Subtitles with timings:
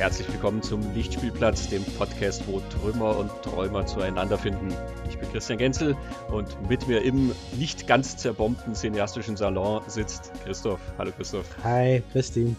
[0.00, 4.74] Herzlich willkommen zum Lichtspielplatz, dem Podcast, wo Trümmer und Träumer zueinander finden.
[5.06, 5.94] Ich bin Christian Genzel
[6.30, 10.80] und mit mir im nicht ganz zerbombten cineastischen Salon sitzt Christoph.
[10.96, 11.54] Hallo Christoph.
[11.64, 12.56] Hi, Christine.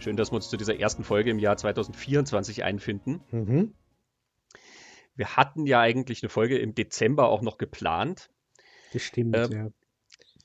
[0.00, 3.22] Schön, dass wir uns zu dieser ersten Folge im Jahr 2024 einfinden.
[3.30, 3.72] Mhm.
[5.16, 8.28] Wir hatten ja eigentlich eine Folge im Dezember auch noch geplant.
[8.92, 9.68] Das stimmt, ähm, ja.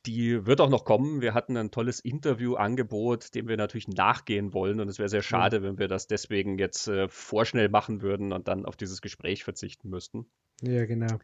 [0.06, 1.22] Die wird auch noch kommen.
[1.22, 4.80] Wir hatten ein tolles Interviewangebot, dem wir natürlich nachgehen wollen.
[4.80, 5.64] Und es wäre sehr schade, ja.
[5.64, 9.90] wenn wir das deswegen jetzt äh, vorschnell machen würden und dann auf dieses Gespräch verzichten
[9.90, 10.26] müssten.
[10.62, 11.20] Ja, genau.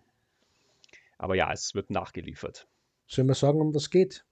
[1.18, 2.68] Aber ja, es wird nachgeliefert.
[3.06, 4.26] Sollen wir sagen, um was geht?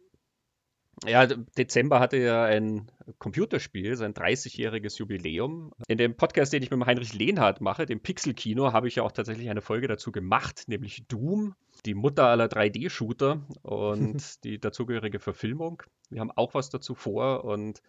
[1.06, 5.72] Ja, Dezember hatte ja ein Computerspiel, sein 30-jähriges Jubiläum.
[5.88, 9.04] In dem Podcast, den ich mit dem Heinrich Lehnhardt mache, dem Pixel-Kino, habe ich ja
[9.04, 15.20] auch tatsächlich eine Folge dazu gemacht, nämlich Doom, die Mutter aller 3D-Shooter und die dazugehörige
[15.20, 15.84] Verfilmung.
[16.10, 17.82] Wir haben auch was dazu vor und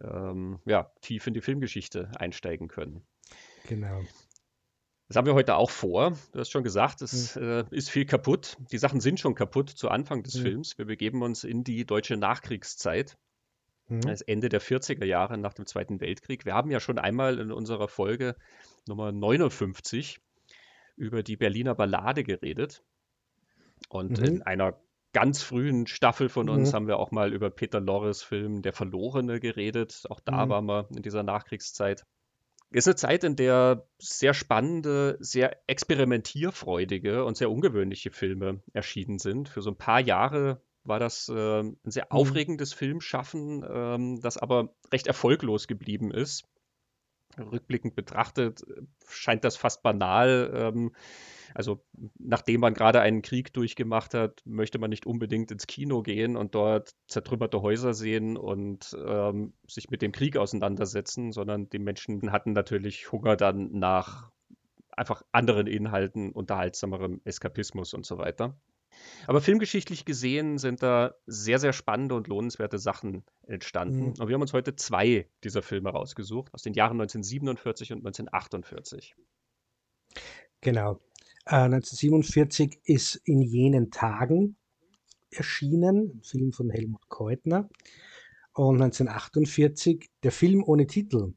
[0.00, 3.04] ähm, ja, tief in die Filmgeschichte einsteigen können.
[3.66, 4.02] Genau.
[5.08, 6.16] Das haben wir heute auch vor.
[6.32, 7.42] Du hast schon gesagt, es mhm.
[7.42, 8.56] äh, ist viel kaputt.
[8.72, 10.42] Die Sachen sind schon kaputt zu Anfang des mhm.
[10.42, 10.78] Films.
[10.78, 13.16] Wir begeben uns in die deutsche Nachkriegszeit.
[13.88, 14.00] Mhm.
[14.02, 16.44] Das Ende der 40er Jahre nach dem Zweiten Weltkrieg.
[16.44, 18.36] Wir haben ja schon einmal in unserer Folge
[18.86, 20.20] Nummer 59
[20.96, 22.82] über die Berliner Ballade geredet.
[23.88, 24.24] Und mhm.
[24.24, 24.78] in einer
[25.12, 26.74] ganz frühen Staffel von uns mhm.
[26.74, 30.02] haben wir auch mal über Peter Lorres Film Der Verlorene geredet.
[30.10, 30.50] Auch da mhm.
[30.50, 32.04] waren wir in dieser Nachkriegszeit.
[32.70, 39.48] Ist eine Zeit, in der sehr spannende, sehr experimentierfreudige und sehr ungewöhnliche Filme erschienen sind.
[39.48, 42.16] Für so ein paar Jahre war das äh, ein sehr mhm.
[42.16, 46.44] aufregendes Filmschaffen, ähm, das aber recht erfolglos geblieben ist
[47.38, 48.64] rückblickend betrachtet,
[49.06, 50.50] scheint das fast banal.
[50.54, 50.94] Ähm,
[51.54, 51.84] also,
[52.18, 56.54] nachdem man gerade einen Krieg durchgemacht hat, möchte man nicht unbedingt ins Kino gehen und
[56.54, 62.52] dort zertrümmerte Häuser sehen und ähm, sich mit dem Krieg auseinandersetzen, sondern die Menschen hatten
[62.52, 64.30] natürlich Hunger dann nach
[64.90, 68.56] einfach anderen Inhalten, unterhaltsamerem Eskapismus und so weiter.
[69.26, 73.98] Aber filmgeschichtlich gesehen sind da sehr, sehr spannende und lohnenswerte Sachen entstanden.
[73.98, 74.14] Mhm.
[74.18, 79.16] Und wir haben uns heute zwei dieser Filme rausgesucht, aus den Jahren 1947 und 1948.
[80.60, 81.00] Genau.
[81.46, 84.56] Äh, 1947 ist in jenen Tagen
[85.30, 87.68] erschienen, ein Film von Helmut Keutner.
[88.52, 91.34] Und 1948 der Film ohne Titel.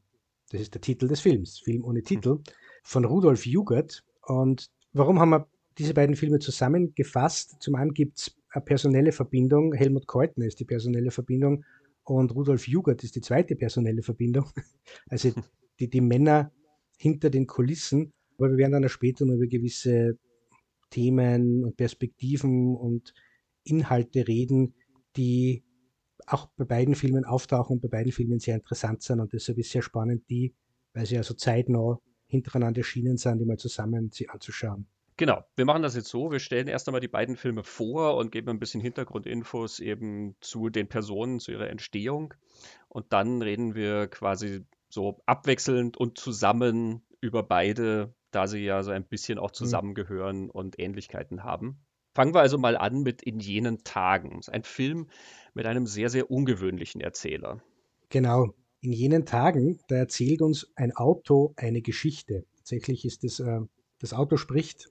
[0.50, 2.38] Das ist der Titel des Films, Film ohne Titel,
[2.82, 4.04] von Rudolf Jugert.
[4.22, 5.46] Und warum haben wir
[5.78, 7.56] diese beiden Filme zusammengefasst.
[7.60, 9.72] Zum einen gibt es eine personelle Verbindung.
[9.72, 11.64] Helmut Keutner ist die personelle Verbindung
[12.04, 14.46] und Rudolf Jugert ist die zweite personelle Verbindung.
[15.08, 15.32] Also
[15.78, 16.52] die, die Männer
[16.98, 18.12] hinter den Kulissen.
[18.36, 20.18] Aber wir werden dann später noch über gewisse
[20.90, 23.14] Themen und Perspektiven und
[23.64, 24.74] Inhalte reden,
[25.16, 25.62] die
[26.26, 29.20] auch bei beiden Filmen auftauchen und bei beiden Filmen sehr interessant sind.
[29.20, 30.54] Und deshalb ist es sehr spannend, die,
[30.92, 34.86] weil sie also zeitnah hintereinander erschienen sind, die mal zusammen sie anzuschauen.
[35.20, 36.32] Genau, wir machen das jetzt so.
[36.32, 40.70] Wir stellen erst einmal die beiden Filme vor und geben ein bisschen Hintergrundinfos eben zu
[40.70, 42.32] den Personen, zu ihrer Entstehung.
[42.88, 48.92] Und dann reden wir quasi so abwechselnd und zusammen über beide, da sie ja so
[48.92, 49.54] ein bisschen auch mhm.
[49.56, 50.50] zusammengehören mhm.
[50.52, 51.82] und Ähnlichkeiten haben.
[52.14, 54.36] Fangen wir also mal an mit In jenen Tagen.
[54.36, 55.10] Das ist ein Film
[55.52, 57.62] mit einem sehr, sehr ungewöhnlichen Erzähler.
[58.08, 58.54] Genau.
[58.80, 62.46] In jenen Tagen, da erzählt uns ein Auto eine Geschichte.
[62.56, 63.60] Tatsächlich ist es, äh,
[63.98, 64.88] das Auto spricht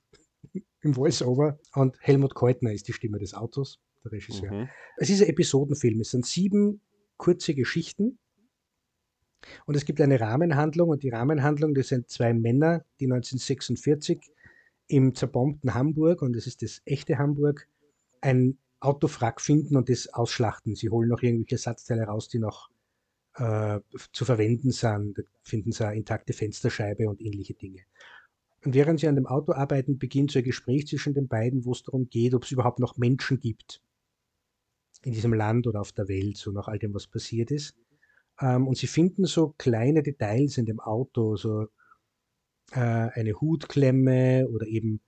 [0.81, 4.51] im Voice-Over und Helmut Keutner ist die Stimme des Autos, der Regisseur.
[4.51, 4.69] Mhm.
[4.97, 5.99] Es ist ein Episodenfilm.
[5.99, 6.81] Es sind sieben
[7.17, 8.17] kurze Geschichten
[9.65, 14.19] und es gibt eine Rahmenhandlung und die Rahmenhandlung, das sind zwei Männer, die 1946
[14.87, 17.67] im zerbombten Hamburg, und das ist das echte Hamburg,
[18.21, 20.75] ein Autofrack finden und das ausschlachten.
[20.75, 22.69] Sie holen noch irgendwelche Ersatzteile raus, die noch
[23.35, 23.79] äh,
[24.11, 25.17] zu verwenden sind.
[25.17, 27.81] Da finden sie eine intakte Fensterscheibe und ähnliche Dinge.
[28.63, 31.71] Und während sie an dem Auto arbeiten, beginnt so ein Gespräch zwischen den beiden, wo
[31.71, 33.81] es darum geht, ob es überhaupt noch Menschen gibt
[35.03, 37.75] in diesem Land oder auf der Welt, so nach all dem, was passiert ist.
[38.41, 41.67] Ähm, und sie finden so kleine Details in dem Auto, so
[42.71, 45.01] äh, eine Hutklemme oder eben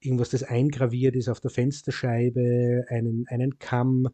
[0.00, 4.08] irgendwas, das eingraviert ist auf der Fensterscheibe, einen, einen Kamm.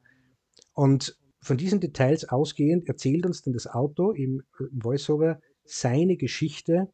[0.73, 6.93] Und von diesen Details ausgehend erzählt uns dann das Auto im, im Voiceover seine Geschichte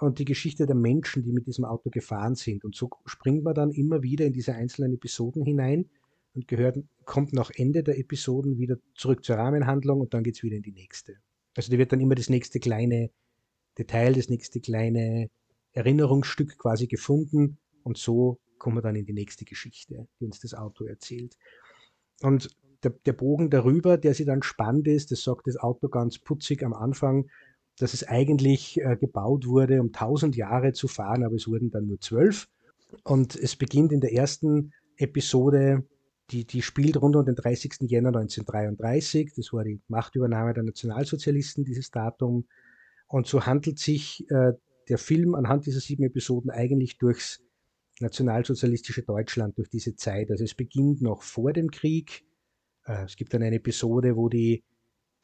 [0.00, 2.64] und die Geschichte der Menschen, die mit diesem Auto gefahren sind.
[2.64, 5.90] Und so springt man dann immer wieder in diese einzelnen Episoden hinein
[6.34, 10.42] und gehört, kommt nach Ende der Episoden wieder zurück zur Rahmenhandlung und dann geht es
[10.42, 11.16] wieder in die nächste.
[11.56, 13.10] Also da wird dann immer das nächste kleine
[13.76, 15.30] Detail, das nächste kleine
[15.72, 20.54] Erinnerungsstück quasi gefunden und so kommen wir dann in die nächste Geschichte, die uns das
[20.54, 21.36] Auto erzählt.
[22.22, 22.50] Und
[22.82, 26.62] der, der Bogen darüber, der sie dann spannend ist, das sagt das Auto ganz putzig
[26.62, 27.28] am Anfang,
[27.78, 31.86] dass es eigentlich äh, gebaut wurde, um 1000 Jahre zu fahren, aber es wurden dann
[31.86, 32.48] nur zwölf.
[33.04, 35.84] Und es beginnt in der ersten Episode,
[36.30, 37.76] die, die spielt rund um den 30.
[37.82, 39.32] Jänner 1933.
[39.34, 42.46] Das war die Machtübernahme der Nationalsozialisten, dieses Datum.
[43.06, 44.52] Und so handelt sich äh,
[44.88, 47.40] der Film anhand dieser sieben Episoden eigentlich durchs
[48.00, 50.30] nationalsozialistische Deutschland, durch diese Zeit.
[50.30, 52.24] Also es beginnt noch vor dem Krieg.
[52.84, 54.64] Äh, es gibt dann eine Episode, wo die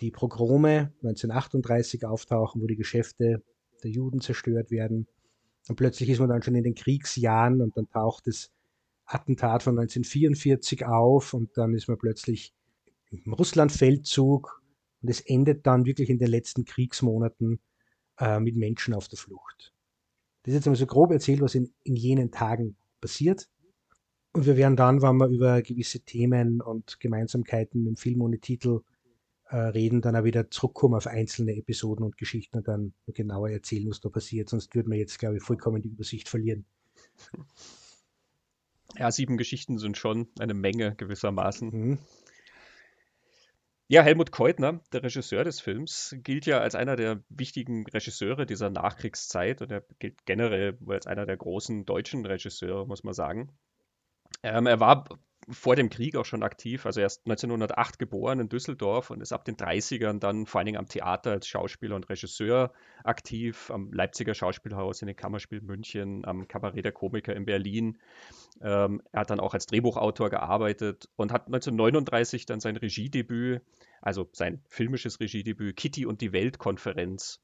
[0.00, 3.42] die Progrome 1938 auftauchen, wo die Geschäfte
[3.82, 5.06] der Juden zerstört werden.
[5.68, 8.50] Und plötzlich ist man dann schon in den Kriegsjahren und dann taucht das
[9.06, 12.54] Attentat von 1944 auf und dann ist man plötzlich
[13.10, 14.62] im Russlandfeldzug
[15.02, 17.60] und es endet dann wirklich in den letzten Kriegsmonaten
[18.18, 19.74] äh, mit Menschen auf der Flucht.
[20.42, 23.48] Das ist jetzt einmal so grob erzählt, was in, in jenen Tagen passiert.
[24.32, 28.40] Und wir werden dann, wenn wir über gewisse Themen und Gemeinsamkeiten mit dem Film ohne
[28.40, 28.80] Titel
[29.50, 34.00] reden, dann auch wieder zurückkommen auf einzelne Episoden und Geschichten und dann genauer erzählen, was
[34.00, 34.48] da passiert.
[34.48, 36.64] Sonst würden wir jetzt, glaube ich, vollkommen die Übersicht verlieren.
[38.96, 41.70] Ja, sieben Geschichten sind schon eine Menge gewissermaßen.
[41.70, 41.98] Mhm.
[43.86, 48.70] Ja, Helmut Keutner, der Regisseur des Films, gilt ja als einer der wichtigen Regisseure dieser
[48.70, 53.52] Nachkriegszeit und er gilt generell als einer der großen deutschen Regisseure, muss man sagen.
[54.42, 55.04] Ähm, er war
[55.50, 56.86] vor dem Krieg auch schon aktiv.
[56.86, 60.66] Also er ist 1908 geboren in Düsseldorf und ist ab den 30ern dann vor allen
[60.66, 66.24] Dingen am Theater als Schauspieler und Regisseur aktiv, am Leipziger Schauspielhaus, in den Kammerspielen München,
[66.24, 67.98] am Kabarett der Komiker in Berlin.
[68.60, 73.62] Ähm, er hat dann auch als Drehbuchautor gearbeitet und hat 1939 dann sein Regiedebüt,
[74.00, 77.40] also sein filmisches Regiedebüt Kitty und die Weltkonferenz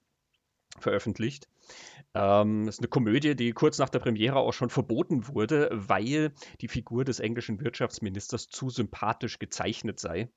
[0.78, 1.48] veröffentlicht.
[2.14, 6.32] Ähm, das ist eine Komödie, die kurz nach der Premiere auch schon verboten wurde, weil
[6.60, 10.30] die Figur des englischen Wirtschaftsministers zu sympathisch gezeichnet sei.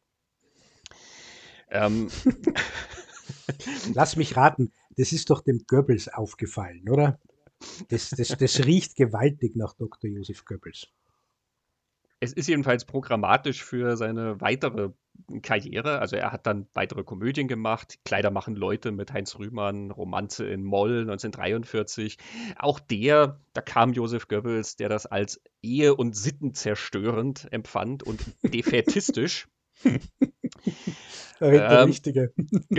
[1.70, 2.10] Ähm.
[3.94, 7.20] Lass mich raten, das ist doch dem Goebbels aufgefallen, oder?
[7.90, 10.10] Das, das, das riecht gewaltig nach Dr.
[10.10, 10.88] Josef Goebbels.
[12.24, 14.92] Es ist jedenfalls programmatisch für seine weitere
[15.42, 16.00] Karriere.
[16.00, 18.00] Also er hat dann weitere Komödien gemacht.
[18.06, 22.18] Kleider machen Leute mit Heinz Rühmann, Romanze in Moll 1943.
[22.58, 29.50] Auch der, da kam Josef Goebbels, der das als ehe- und sittenzerstörend empfand und defätistisch.
[31.42, 32.32] Der ähm, Richtige.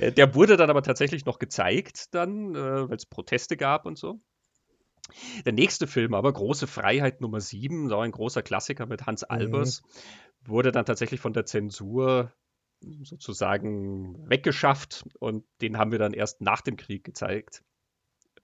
[0.00, 4.20] der wurde dann aber tatsächlich noch gezeigt, dann, äh, weil es Proteste gab und so.
[5.44, 9.24] Der nächste Film aber, Große Freiheit Nummer 7, so ein großer Klassiker mit Hans.
[9.24, 10.48] Albers, mhm.
[10.48, 12.32] wurde dann tatsächlich von der Zensur
[13.02, 17.62] sozusagen weggeschafft und den haben wir dann erst nach dem Krieg gezeigt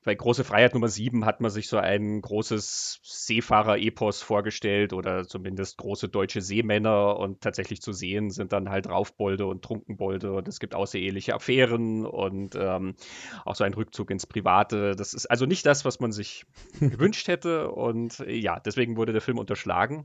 [0.07, 5.79] bei Große Freiheit Nummer 7 hat man sich so ein großes Seefahrer-Epos vorgestellt oder zumindest
[5.79, 10.61] große deutsche Seemänner und tatsächlich zu sehen sind dann halt Raufbolde und Trunkenbolde und es
[10.61, 12.95] gibt außereheliche Affären und ähm,
[13.45, 14.95] auch so ein Rückzug ins Private.
[14.95, 16.47] Das ist also nicht das, was man sich
[16.79, 20.05] gewünscht hätte und ja, deswegen wurde der Film unterschlagen.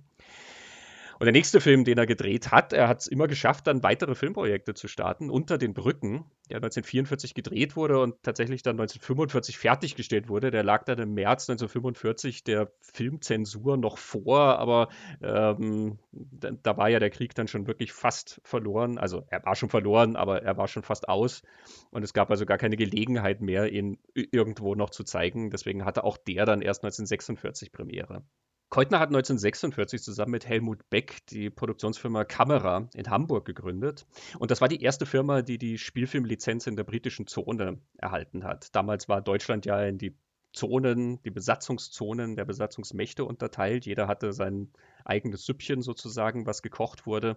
[1.22, 4.16] Und der nächste Film, den er gedreht hat, er hat es immer geschafft, dann weitere
[4.16, 10.30] Filmprojekte zu starten, Unter den Brücken, der 1944 gedreht wurde und tatsächlich dann 1945 fertiggestellt
[10.30, 10.50] wurde.
[10.50, 14.90] Der lag dann im März 1945 der Filmzensur noch vor, aber
[15.22, 18.98] ähm, da, da, war ja der Krieg dann schon wirklich fast verloren.
[18.98, 21.44] Also er war schon verloren, aber er war schon fast aus.
[21.92, 25.51] Und es gab also gar keine Gelegenheit mehr, ihn irgendwo noch zu zeigen.
[25.51, 28.24] Deswegen hatte auch der dann erst 1946 Premiere.
[28.72, 34.08] Keutner hat 1946 zusammen mit Helmut Beck die Produktionsfirma Kamera in Hamburg gegründet.
[34.40, 38.74] Und das war die erste Firma, die die Spielfilmlizenz in der britischen Zone erhalten hat.
[38.74, 40.16] Damals war Deutschland ja in die
[40.54, 43.86] Zonen, die Besatzungszonen der Besatzungsmächte unterteilt.
[43.86, 44.72] Jeder hatte sein
[45.04, 47.36] eigenes Süppchen sozusagen, was gekocht wurde.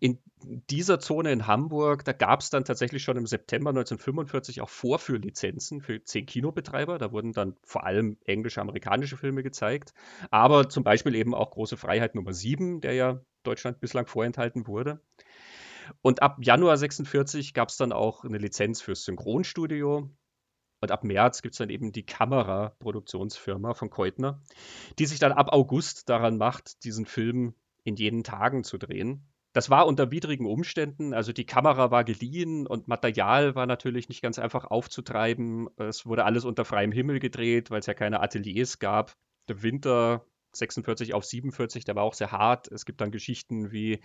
[0.00, 4.68] In dieser Zone in Hamburg, da gab es dann tatsächlich schon im September 1945 auch
[4.68, 6.98] Vorführlizenzen für zehn Kinobetreiber.
[6.98, 9.94] Da wurden dann vor allem englische, amerikanische Filme gezeigt,
[10.30, 15.00] aber zum Beispiel eben auch Große Freiheit Nummer 7, der ja Deutschland bislang vorenthalten wurde.
[16.00, 20.10] Und ab Januar 46 gab es dann auch eine Lizenz fürs Synchronstudio.
[20.80, 24.42] Und ab März gibt es dann eben die Kameraproduktionsfirma von Keutner,
[24.98, 29.31] die sich dann ab August daran macht, diesen Film in jenen Tagen zu drehen.
[29.52, 31.12] Das war unter widrigen Umständen.
[31.12, 35.68] Also die Kamera war geliehen und Material war natürlich nicht ganz einfach aufzutreiben.
[35.76, 39.14] Es wurde alles unter freiem Himmel gedreht, weil es ja keine Ateliers gab.
[39.48, 42.68] Der Winter 46 auf 47, der war auch sehr hart.
[42.68, 44.00] Es gibt dann Geschichten wie,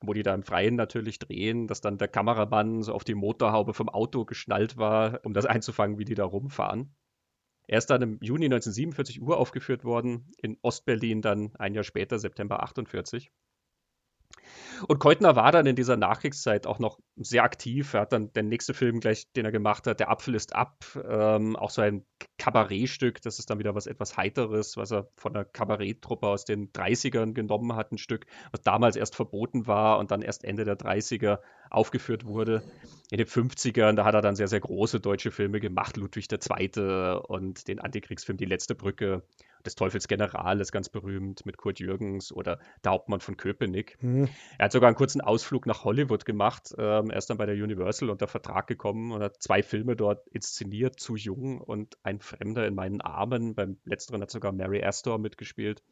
[0.00, 3.74] wo die da im Freien natürlich drehen, dass dann der Kameramann so auf die Motorhaube
[3.74, 6.94] vom Auto geschnallt war, um das einzufangen, wie die da rumfahren.
[7.68, 12.62] Er ist dann im Juni 1947 uraufgeführt worden, in Ostberlin dann ein Jahr später, September
[12.62, 13.32] 48.
[14.88, 17.94] Und Keutner war dann in dieser Nachkriegszeit auch noch sehr aktiv.
[17.94, 20.84] Er hat dann der nächste Film gleich, den er gemacht hat, Der Apfel ist ab,
[21.08, 22.04] ähm, auch so ein
[22.38, 23.22] Kabarettstück.
[23.22, 27.32] Das ist dann wieder was etwas Heiteres, was er von der Kabaretttruppe aus den 30ern
[27.32, 31.38] genommen hat, ein Stück, was damals erst verboten war und dann erst Ende der 30er
[31.70, 32.62] aufgeführt wurde.
[33.10, 37.20] In den 50ern, da hat er dann sehr, sehr große deutsche Filme gemacht, Ludwig II.
[37.26, 39.22] und den Antikriegsfilm Die letzte Brücke
[39.66, 43.98] des Teufels General ist ganz berühmt mit Kurt Jürgens oder der Hauptmann von Köpenick.
[44.00, 44.28] Mhm.
[44.58, 46.74] Er hat sogar einen kurzen Ausflug nach Hollywood gemacht.
[46.78, 50.26] Ähm, er ist dann bei der Universal unter Vertrag gekommen und hat zwei Filme dort
[50.28, 53.54] inszeniert, Zu Jung und Ein Fremder in meinen Armen.
[53.54, 55.82] Beim letzteren hat sogar Mary Astor mitgespielt.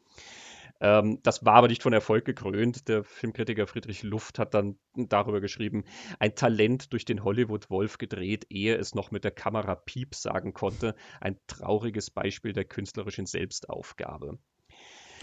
[0.80, 2.88] Ähm, das war aber nicht von Erfolg gekrönt.
[2.88, 5.84] Der Filmkritiker Friedrich Luft hat dann darüber geschrieben,
[6.18, 10.94] ein Talent durch den Hollywood-Wolf gedreht, ehe es noch mit der Kamera Piep sagen konnte.
[11.20, 14.38] Ein trauriges Beispiel der künstlerischen Selbstaufgabe.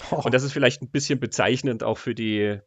[0.10, 0.22] Oh.
[0.24, 2.60] Und das ist vielleicht ein bisschen bezeichnend auch für die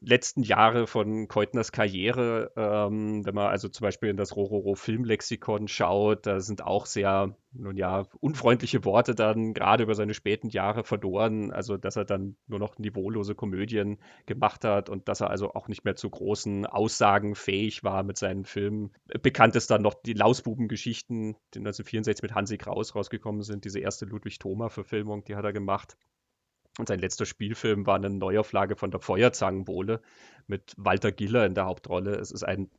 [0.00, 5.66] letzten Jahre von Keutners Karriere, ähm, wenn man also zum Beispiel in das Rororo Filmlexikon
[5.66, 10.84] schaut, da sind auch sehr, nun ja, unfreundliche Worte dann gerade über seine späten Jahre
[10.84, 11.50] verdorren.
[11.52, 15.66] Also, dass er dann nur noch niveaulose Komödien gemacht hat und dass er also auch
[15.68, 18.92] nicht mehr zu großen Aussagen fähig war mit seinen Filmen.
[19.22, 24.04] Bekannt ist dann noch die Lausbuben-Geschichten, die 1964 mit Hansi Kraus rausgekommen sind, diese erste
[24.06, 25.96] Ludwig-Thoma-Verfilmung, die hat er gemacht.
[26.78, 30.00] Und sein letzter Spielfilm war eine Neuauflage von der Feuerzangenbowle
[30.46, 32.14] mit Walter Giller in der Hauptrolle.
[32.14, 32.70] Es ist ein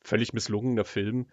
[0.00, 1.26] völlig misslungener Film,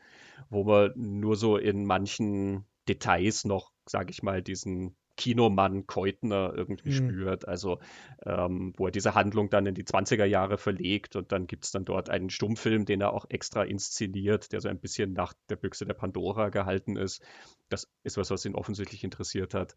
[0.49, 6.89] wo man nur so in manchen Details noch, sage ich mal, diesen Kinomann Keutner irgendwie
[6.89, 7.09] mhm.
[7.09, 7.47] spürt.
[7.47, 7.79] Also,
[8.25, 11.71] ähm, wo er diese Handlung dann in die 20er Jahre verlegt und dann gibt es
[11.71, 15.55] dann dort einen Stummfilm, den er auch extra inszeniert, der so ein bisschen nach der
[15.55, 17.23] Büchse der Pandora gehalten ist.
[17.69, 19.75] Das ist was, was ihn offensichtlich interessiert hat.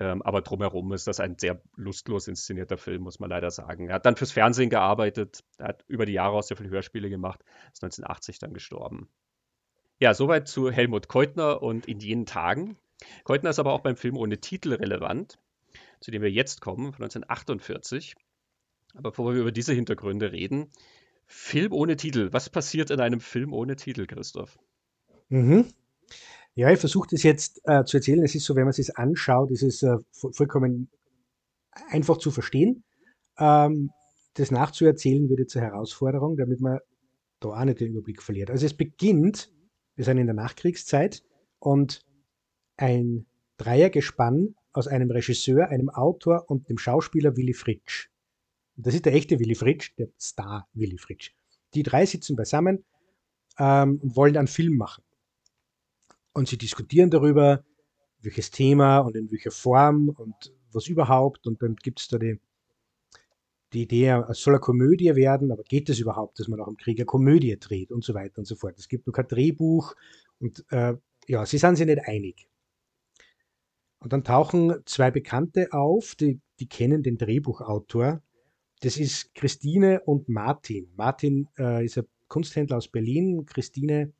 [0.00, 3.88] Ähm, aber drumherum ist das ein sehr lustlos inszenierter Film, muss man leider sagen.
[3.88, 7.10] Er hat dann fürs Fernsehen gearbeitet, er hat über die Jahre auch sehr viele Hörspiele
[7.10, 9.08] gemacht, ist 1980 dann gestorben.
[10.00, 12.76] Ja, soweit zu Helmut Keutner und in jenen Tagen.
[13.24, 15.38] Keutner ist aber auch beim Film ohne Titel relevant,
[16.00, 18.14] zu dem wir jetzt kommen, von 1948.
[18.94, 20.70] Aber bevor wir über diese Hintergründe reden,
[21.26, 22.32] Film ohne Titel.
[22.32, 24.58] Was passiert in einem Film ohne Titel, Christoph?
[25.28, 25.66] Mhm.
[26.54, 28.24] Ja, ich versuche das jetzt äh, zu erzählen.
[28.24, 30.90] Es ist so, wenn man es sich anschaut, ist es äh, vollkommen
[31.90, 32.82] einfach zu verstehen.
[33.38, 33.90] Ähm,
[34.34, 36.78] das nachzuerzählen wird jetzt eine Herausforderung, damit man
[37.40, 38.50] da auch nicht den Überblick verliert.
[38.50, 39.52] Also es beginnt,
[39.94, 41.22] wir sind in der Nachkriegszeit
[41.58, 42.04] und
[42.78, 43.26] ein
[43.58, 48.08] Dreiergespann aus einem Regisseur, einem Autor und dem Schauspieler Willy Fritsch.
[48.76, 51.32] Das ist der echte Willy Fritsch, der Star Willy Fritsch.
[51.74, 52.84] Die drei sitzen beisammen
[53.58, 55.02] ähm, und wollen einen Film machen.
[56.32, 57.64] Und sie diskutieren darüber,
[58.20, 61.46] welches Thema und in welcher Form und was überhaupt.
[61.46, 62.38] Und dann gibt es da die,
[63.72, 66.76] die Idee, es soll eine Komödie werden, aber geht es überhaupt, dass man auch im
[66.76, 68.78] Krieg eine Komödie dreht und so weiter und so fort.
[68.78, 69.94] Es gibt noch kein Drehbuch
[70.38, 70.94] und äh,
[71.26, 72.47] ja, sie sind sich nicht einig.
[74.00, 78.22] Und dann tauchen zwei Bekannte auf, die, die kennen den Drehbuchautor.
[78.80, 80.88] Das ist Christine und Martin.
[80.96, 83.44] Martin äh, ist ein Kunsthändler aus Berlin.
[83.44, 84.12] Christine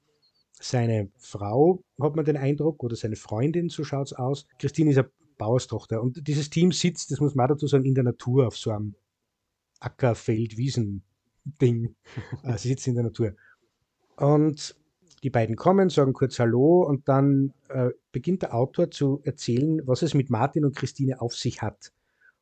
[0.60, 4.46] seine Frau, hat man den Eindruck, oder seine Freundin, so schaut es aus.
[4.58, 6.02] Christine ist eine Bauerstochter.
[6.02, 8.94] Und dieses Team sitzt, das muss man dazu sagen, in der Natur auf so einem
[9.80, 11.94] Ackerfeld-Wiesen-Ding.
[12.42, 13.34] Äh, sie sitzt in der Natur.
[14.16, 14.76] Und
[15.22, 20.02] die beiden kommen, sagen kurz Hallo und dann äh, beginnt der Autor zu erzählen, was
[20.02, 21.92] es mit Martin und Christine auf sich hat.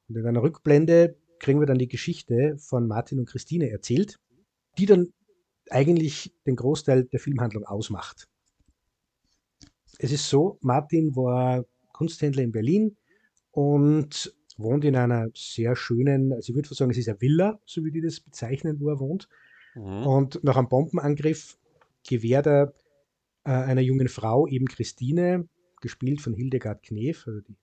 [0.09, 4.19] Und in einer Rückblende kriegen wir dann die Geschichte von Martin und Christine erzählt,
[4.79, 5.13] die dann
[5.71, 8.29] eigentlich den Großteil der Filmhandlung ausmacht.
[9.99, 12.97] Es ist so, Martin war Kunsthändler in Berlin
[13.51, 17.85] und wohnt in einer sehr schönen, also ich würde sagen, es ist eine Villa, so
[17.85, 19.29] wie die das bezeichnen, wo er wohnt.
[19.75, 20.07] Mhm.
[20.07, 21.59] Und nach einem Bombenangriff
[22.07, 22.75] gewährt er
[23.45, 25.49] äh, einer jungen Frau, eben Christine,
[25.81, 27.57] gespielt von Hildegard Knef, also die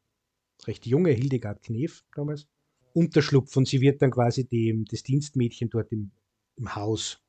[0.66, 2.48] recht junge Hildegard Knef damals,
[2.94, 6.12] Unterschlupf und sie wird dann quasi dem, das Dienstmädchen dort im,
[6.56, 7.20] im Haus.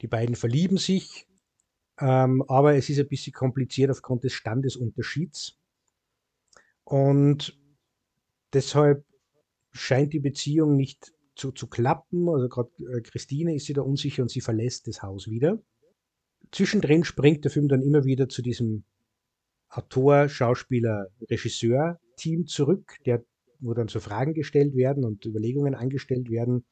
[0.00, 1.26] Die beiden verlieben sich,
[2.00, 5.58] ähm, aber es ist ein bisschen kompliziert aufgrund des Standesunterschieds.
[6.84, 7.58] Und
[8.52, 9.04] deshalb
[9.72, 12.28] scheint die Beziehung nicht zu, zu klappen.
[12.28, 15.58] Also gerade äh, Christine ist sich da unsicher und sie verlässt das Haus wieder.
[16.52, 18.84] Zwischendrin springt der Film dann immer wieder zu diesem
[19.68, 23.24] Autor, Schauspieler, Regisseur-Team zurück, der,
[23.60, 26.64] wo dann so Fragen gestellt werden und Überlegungen angestellt werden.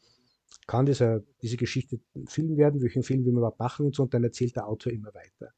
[0.66, 2.80] Kann dieser, diese Geschichte ein Film werden?
[2.80, 3.86] Welchen Film will man überhaupt machen?
[3.86, 5.52] Und so, und dann erzählt der Autor immer weiter.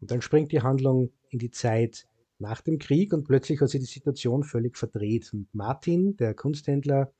[0.00, 2.06] Und dann springt die Handlung in die Zeit
[2.38, 5.32] nach dem Krieg und plötzlich hat sich die Situation völlig verdreht.
[5.32, 7.12] Und Martin, der Kunsthändler,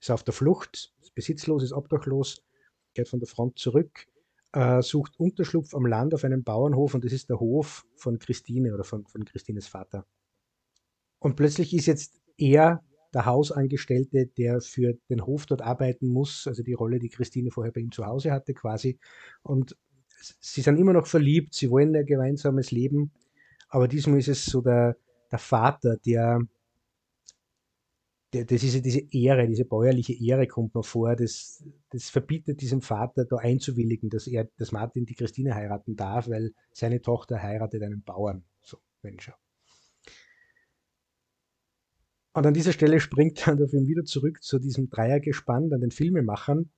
[0.00, 2.42] ist auf der Flucht, ist besitzlos, ist obdachlos,
[2.94, 4.06] geht von der Front zurück,
[4.52, 8.74] äh, sucht Unterschlupf am Land auf einem Bauernhof und das ist der Hof von Christine
[8.74, 10.06] oder von, von Christines Vater.
[11.18, 12.82] Und plötzlich ist jetzt er
[13.14, 17.72] der Hausangestellte, der für den Hof dort arbeiten muss, also die Rolle, die Christine vorher
[17.72, 18.98] bei ihm zu Hause hatte quasi.
[19.42, 19.76] Und
[20.40, 23.12] sie sind immer noch verliebt, sie wollen ein gemeinsames Leben,
[23.68, 24.96] aber diesmal ist es so der,
[25.30, 26.48] der Vater, der, der,
[28.32, 33.26] das ist diese Ehre, diese bäuerliche Ehre kommt mir vor, das, das verbietet diesem Vater
[33.26, 38.02] da einzuwilligen, dass er, dass Martin die Christine heiraten darf, weil seine Tochter heiratet einen
[38.02, 38.42] Bauern.
[38.62, 39.30] So, Mensch.
[42.32, 45.90] Und an dieser Stelle springt dann der Film wieder zurück zu diesem Dreiergespann, an den
[45.90, 46.70] Filmemachern,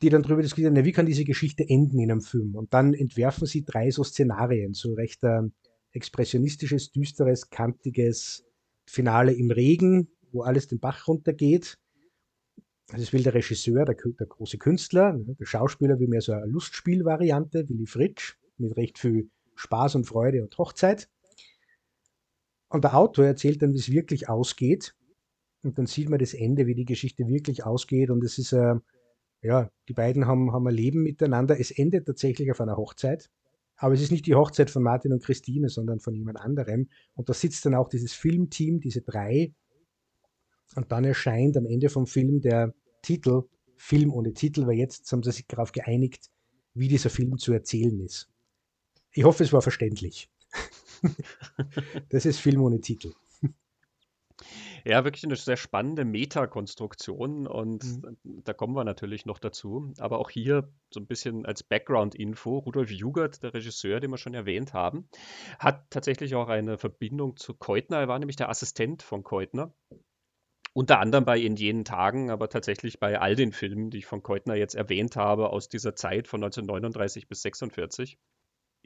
[0.00, 2.54] die dann darüber diskutieren, na, wie kann diese Geschichte enden in einem Film?
[2.54, 5.42] Und dann entwerfen sie drei so Szenarien, so recht äh,
[5.92, 8.47] expressionistisches, düsteres, kantiges
[8.88, 11.78] Finale im Regen, wo alles den Bach runtergeht.
[12.88, 16.46] Das will der Regisseur, der, der große Künstler, ne, der Schauspieler will mehr so eine
[16.46, 21.08] Lustspielvariante, Willy Fritsch, mit recht viel Spaß und Freude und Hochzeit.
[22.68, 24.94] Und der Autor erzählt dann, wie es wirklich ausgeht.
[25.62, 28.10] Und dann sieht man das Ende, wie die Geschichte wirklich ausgeht.
[28.10, 28.76] Und es ist äh,
[29.42, 31.58] ja, die beiden haben, haben ein Leben miteinander.
[31.60, 33.30] Es endet tatsächlich auf einer Hochzeit.
[33.78, 36.88] Aber es ist nicht die Hochzeit von Martin und Christine, sondern von jemand anderem.
[37.14, 39.54] Und da sitzt dann auch dieses Filmteam, diese drei.
[40.74, 43.44] Und dann erscheint am Ende vom Film der Titel,
[43.76, 46.28] Film ohne Titel, weil jetzt haben sie sich darauf geeinigt,
[46.74, 48.28] wie dieser Film zu erzählen ist.
[49.12, 50.28] Ich hoffe, es war verständlich.
[52.10, 53.12] das ist Film ohne Titel.
[54.88, 58.16] Ja, wirklich eine sehr spannende Metakonstruktion und mhm.
[58.42, 59.92] da kommen wir natürlich noch dazu.
[59.98, 64.32] Aber auch hier so ein bisschen als Background-Info: Rudolf Jugert, der Regisseur, den wir schon
[64.32, 65.10] erwähnt haben,
[65.58, 67.98] hat tatsächlich auch eine Verbindung zu Keutner.
[67.98, 69.74] Er war nämlich der Assistent von Keutner.
[70.72, 74.22] Unter anderem bei In jenen Tagen, aber tatsächlich bei all den Filmen, die ich von
[74.22, 78.18] Keutner jetzt erwähnt habe, aus dieser Zeit von 1939 bis 1946.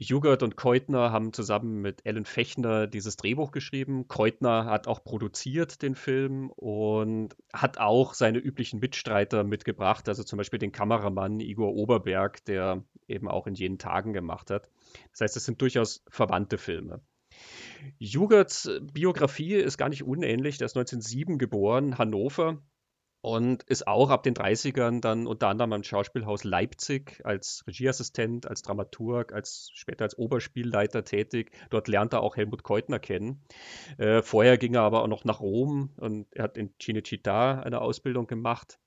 [0.03, 4.07] Jugert und Keutner haben zusammen mit Ellen Fechner dieses Drehbuch geschrieben.
[4.07, 10.37] Keutner hat auch produziert den Film und hat auch seine üblichen Mitstreiter mitgebracht, also zum
[10.37, 14.69] Beispiel den Kameramann Igor Oberberg, der eben auch in jenen Tagen gemacht hat.
[15.11, 17.01] Das heißt, es sind durchaus verwandte Filme.
[17.97, 20.57] Jugerts Biografie ist gar nicht unähnlich.
[20.57, 22.61] Der ist 1907 geboren, Hannover,
[23.23, 28.63] und ist auch ab den 30ern dann unter anderem am Schauspielhaus Leipzig als Regieassistent, als
[28.63, 31.51] Dramaturg, als später als Oberspielleiter tätig.
[31.69, 33.41] Dort lernt er auch Helmut Keutner kennen.
[33.97, 37.79] Äh, vorher ging er aber auch noch nach Rom und er hat in Cinecittà eine
[37.79, 38.77] Ausbildung gemacht,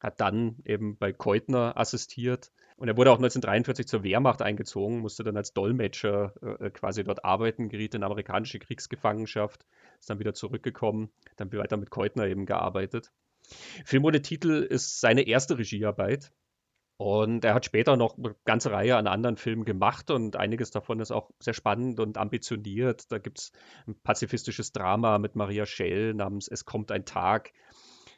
[0.00, 2.50] hat dann eben bei Keutner assistiert.
[2.76, 7.24] Und er wurde auch 1943 zur Wehrmacht eingezogen, musste dann als Dolmetscher äh, quasi dort
[7.24, 9.64] arbeiten, geriet in amerikanische Kriegsgefangenschaft,
[10.00, 13.12] ist dann wieder zurückgekommen, dann weiter mit Keutner eben gearbeitet.
[13.84, 16.32] Film ohne Titel ist seine erste Regiearbeit.
[17.00, 20.98] Und er hat später noch eine ganze Reihe an anderen Filmen gemacht und einiges davon
[20.98, 23.12] ist auch sehr spannend und ambitioniert.
[23.12, 23.52] Da gibt es
[23.86, 27.52] ein pazifistisches Drama mit Maria Schell namens Es kommt ein Tag.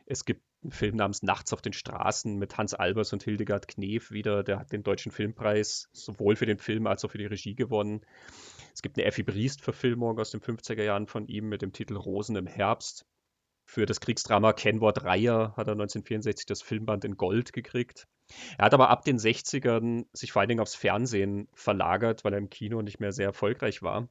[0.07, 4.13] Es gibt einen Film namens Nachts auf den Straßen mit Hans Albers und Hildegard Knef
[4.13, 4.43] wieder.
[4.43, 8.01] Der hat den Deutschen Filmpreis sowohl für den Film als auch für die Regie gewonnen.
[8.73, 12.37] Es gibt eine Effi Briest-Verfilmung aus den 50er Jahren von ihm mit dem Titel Rosen
[12.37, 13.05] im Herbst.
[13.71, 18.09] Für das Kriegsdrama Kenwort Reiher hat er 1964 das Filmband in Gold gekriegt.
[18.59, 22.41] Er hat aber ab den 60ern sich vor allen Dingen aufs Fernsehen verlagert, weil er
[22.41, 24.09] im Kino nicht mehr sehr erfolgreich war.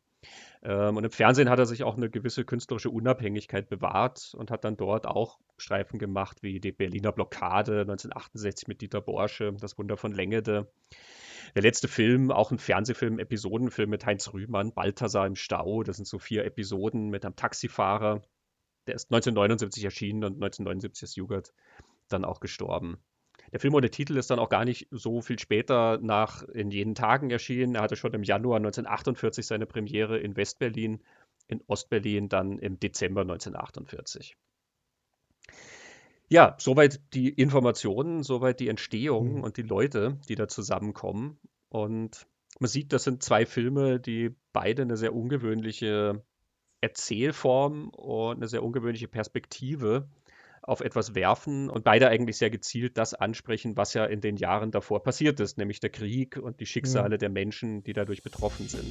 [0.63, 4.63] Ähm, und im Fernsehen hat er sich auch eine gewisse künstlerische Unabhängigkeit bewahrt und hat
[4.63, 9.97] dann dort auch Streifen gemacht, wie die Berliner Blockade 1968 mit Dieter Borsche, Das Wunder
[9.97, 10.71] von Längede.
[11.53, 15.83] Der letzte Film, auch ein Fernsehfilm, Episodenfilm mit Heinz Rühmann, Balthasar im Stau.
[15.83, 18.21] Das sind so vier Episoden mit einem Taxifahrer,
[18.89, 21.53] der ist 1979 erschienen und 1979 ist Jugert
[22.07, 22.97] dann auch gestorben.
[23.51, 26.95] Der Film ohne Titel ist dann auch gar nicht so viel später nach In jenen
[26.95, 27.75] Tagen erschienen.
[27.75, 31.03] Er hatte schon im Januar 1948 seine Premiere in Westberlin,
[31.47, 34.35] in Ostberlin dann im Dezember 1948.
[36.27, 39.43] Ja, soweit die Informationen, soweit die Entstehung mhm.
[39.43, 41.39] und die Leute, die da zusammenkommen.
[41.69, 42.27] Und
[42.59, 46.23] man sieht, das sind zwei Filme, die beide eine sehr ungewöhnliche
[46.81, 50.07] Erzählform und eine sehr ungewöhnliche Perspektive
[50.61, 54.71] auf etwas werfen und beide eigentlich sehr gezielt das ansprechen, was ja in den Jahren
[54.71, 57.19] davor passiert ist, nämlich der Krieg und die Schicksale mhm.
[57.19, 58.85] der Menschen, die dadurch betroffen sind.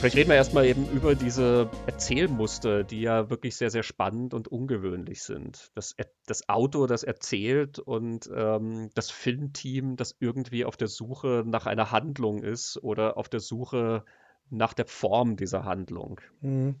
[0.00, 4.48] Vielleicht reden wir erstmal eben über diese Erzählmuster, die ja wirklich sehr, sehr spannend und
[4.48, 5.70] ungewöhnlich sind.
[5.74, 11.66] Das, das Auto, das erzählt und ähm, das Filmteam, das irgendwie auf der Suche nach
[11.66, 14.06] einer Handlung ist oder auf der Suche
[14.48, 16.18] nach der Form dieser Handlung.
[16.40, 16.76] Mhm.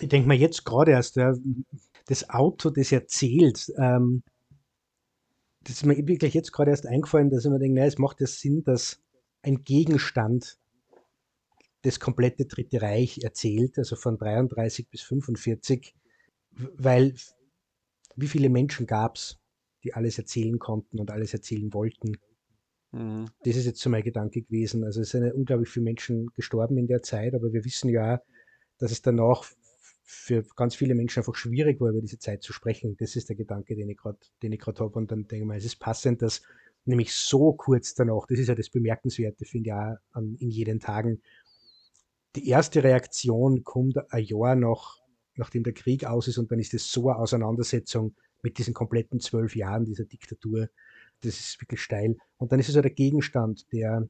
[0.00, 1.34] Ich denke mal jetzt gerade erst, ja,
[2.06, 4.22] das Auto, das erzählt, ähm,
[5.62, 8.22] das ist mir wirklich jetzt gerade erst eingefallen, dass ich mir denke, naja, es macht
[8.22, 8.98] ja Sinn, dass
[9.42, 10.56] ein Gegenstand
[11.82, 15.94] das komplette Dritte Reich erzählt, also von 33 bis 45,
[16.76, 17.14] weil
[18.16, 19.38] wie viele Menschen gab es,
[19.84, 22.18] die alles erzählen konnten und alles erzählen wollten.
[22.92, 23.26] Mhm.
[23.44, 24.84] Das ist jetzt so mein Gedanke gewesen.
[24.84, 28.22] Also es sind ja unglaublich viele Menschen gestorben in der Zeit, aber wir wissen ja,
[28.78, 29.44] dass es danach
[30.04, 32.96] für ganz viele Menschen einfach schwierig war, über diese Zeit zu sprechen.
[32.98, 34.98] Das ist der Gedanke, den ich gerade habe.
[34.98, 36.42] Und dann denke ich mal, es ist passend, dass
[36.84, 40.80] nämlich so kurz danach, das ist ja das Bemerkenswerte, finde ich auch an, in jeden
[40.80, 41.22] Tagen,
[42.36, 45.00] die erste Reaktion kommt ein Jahr nach,
[45.34, 49.20] nachdem der Krieg aus ist und dann ist es so eine Auseinandersetzung mit diesen kompletten
[49.20, 50.68] zwölf Jahren dieser Diktatur.
[51.20, 52.16] Das ist wirklich steil.
[52.36, 54.08] Und dann ist es so der Gegenstand, der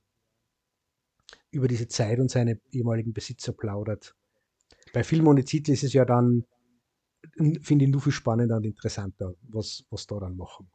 [1.51, 4.15] über diese Zeit und seine ehemaligen Besitzer plaudert.
[4.93, 6.45] Bei Film ohne Titel ist es ja dann,
[7.61, 10.71] finde ich, nur viel spannender und interessanter, was, was da dann machen.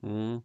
[0.00, 0.42] Mhm.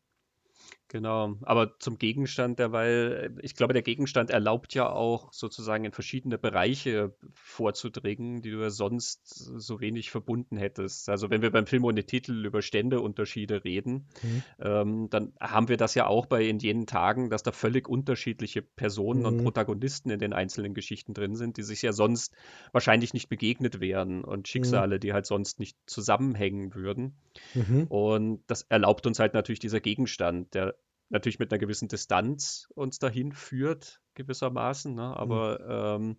[0.89, 6.37] Genau, aber zum Gegenstand derweil, ich glaube, der Gegenstand erlaubt ja auch sozusagen in verschiedene
[6.37, 11.09] Bereiche vorzudringen, die du ja sonst so wenig verbunden hättest.
[11.09, 14.43] Also wenn wir beim Film ohne Titel über Ständeunterschiede reden, mhm.
[14.59, 18.61] ähm, dann haben wir das ja auch bei in jenen Tagen, dass da völlig unterschiedliche
[18.61, 19.25] Personen mhm.
[19.25, 22.33] und Protagonisten in den einzelnen Geschichten drin sind, die sich ja sonst
[22.71, 24.47] wahrscheinlich nicht begegnet wären und.
[24.57, 24.99] Schicksale, mhm.
[24.99, 27.15] die halt sonst nicht zusammenhängen würden.
[27.53, 27.83] Mhm.
[27.87, 30.75] Und das erlaubt uns halt natürlich dieser Gegenstand, der
[31.09, 35.15] natürlich mit einer gewissen Distanz uns dahin führt, gewissermaßen, ne?
[35.15, 36.05] aber mhm.
[36.05, 36.17] ähm,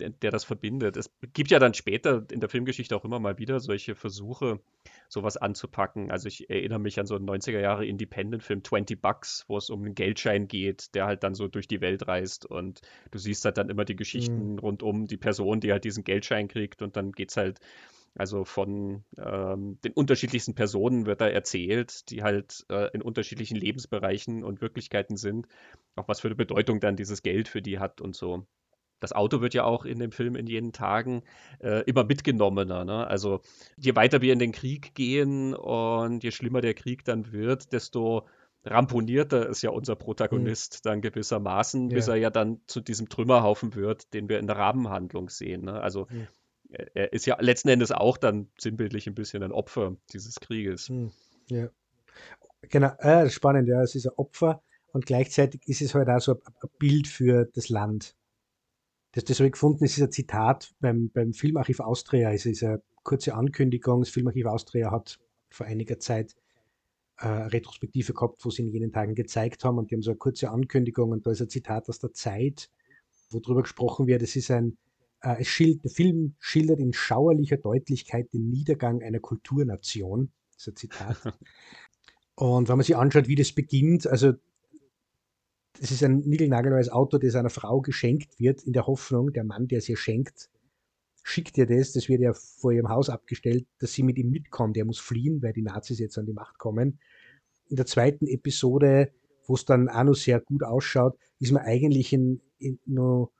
[0.00, 0.96] der, das verbindet.
[0.96, 4.60] Es gibt ja dann später in der Filmgeschichte auch immer mal wieder solche Versuche,
[5.08, 6.10] sowas anzupacken.
[6.10, 9.84] Also ich erinnere mich an so einen 90er Jahre Independent-Film 20 Bucks, wo es um
[9.84, 13.58] einen Geldschein geht, der halt dann so durch die Welt reist und du siehst halt
[13.58, 14.58] dann immer die Geschichten mhm.
[14.58, 17.60] rund um die Person, die halt diesen Geldschein kriegt und dann geht es halt
[18.16, 24.42] also von ähm, den unterschiedlichsten Personen wird da erzählt, die halt äh, in unterschiedlichen Lebensbereichen
[24.42, 25.46] und Wirklichkeiten sind.
[25.96, 28.46] Auch was für eine Bedeutung dann dieses Geld für die hat und so.
[29.00, 31.22] Das Auto wird ja auch in dem Film in jenen Tagen
[31.60, 32.84] äh, immer mitgenommener.
[32.84, 33.06] Ne?
[33.06, 33.40] Also
[33.76, 38.26] je weiter wir in den Krieg gehen und je schlimmer der Krieg dann wird, desto
[38.64, 40.88] ramponierter ist ja unser Protagonist mhm.
[40.88, 42.14] dann gewissermaßen, bis ja.
[42.14, 45.64] er ja dann zu diesem Trümmerhaufen wird, den wir in der Rabenhandlung sehen.
[45.64, 45.80] Ne?
[45.80, 46.28] Also mhm
[46.72, 50.88] er ist ja letzten Endes auch dann sinnbildlich ein bisschen ein Opfer dieses Krieges.
[50.88, 51.10] Hm,
[51.48, 51.68] ja.
[52.62, 56.34] Genau, äh, spannend, ja, es ist ein Opfer und gleichzeitig ist es halt auch so
[56.34, 58.16] ein Bild für das Land.
[59.12, 62.62] Das, das habe ich gefunden, es ist ein Zitat beim, beim Filmarchiv Austria, es ist
[62.62, 65.18] eine kurze Ankündigung, das Filmarchiv Austria hat
[65.48, 66.36] vor einiger Zeit
[67.18, 70.12] äh, eine Retrospektive gehabt, wo sie in jenen Tagen gezeigt haben und die haben so
[70.12, 72.70] eine kurze Ankündigung und da ist ein Zitat aus der Zeit,
[73.30, 74.78] wo darüber gesprochen wird, es ist ein,
[75.22, 80.30] äh, schild, der Film schildert in schauerlicher Deutlichkeit den Niedergang einer Kulturnation.
[80.54, 81.16] Das ist ein Zitat.
[82.36, 84.32] Und wenn man sich anschaut, wie das beginnt, also
[85.78, 89.68] es ist ein niegelnagelneues Auto, das einer Frau geschenkt wird, in der Hoffnung, der Mann,
[89.68, 90.50] der es ihr schenkt,
[91.22, 94.76] schickt ihr das, das wird ja vor ihrem Haus abgestellt, dass sie mit ihm mitkommt.
[94.76, 96.98] Er muss fliehen, weil die Nazis jetzt an die Macht kommen.
[97.68, 99.12] In der zweiten Episode,
[99.46, 103.30] wo es dann auch noch sehr gut ausschaut, ist man eigentlich in, in nur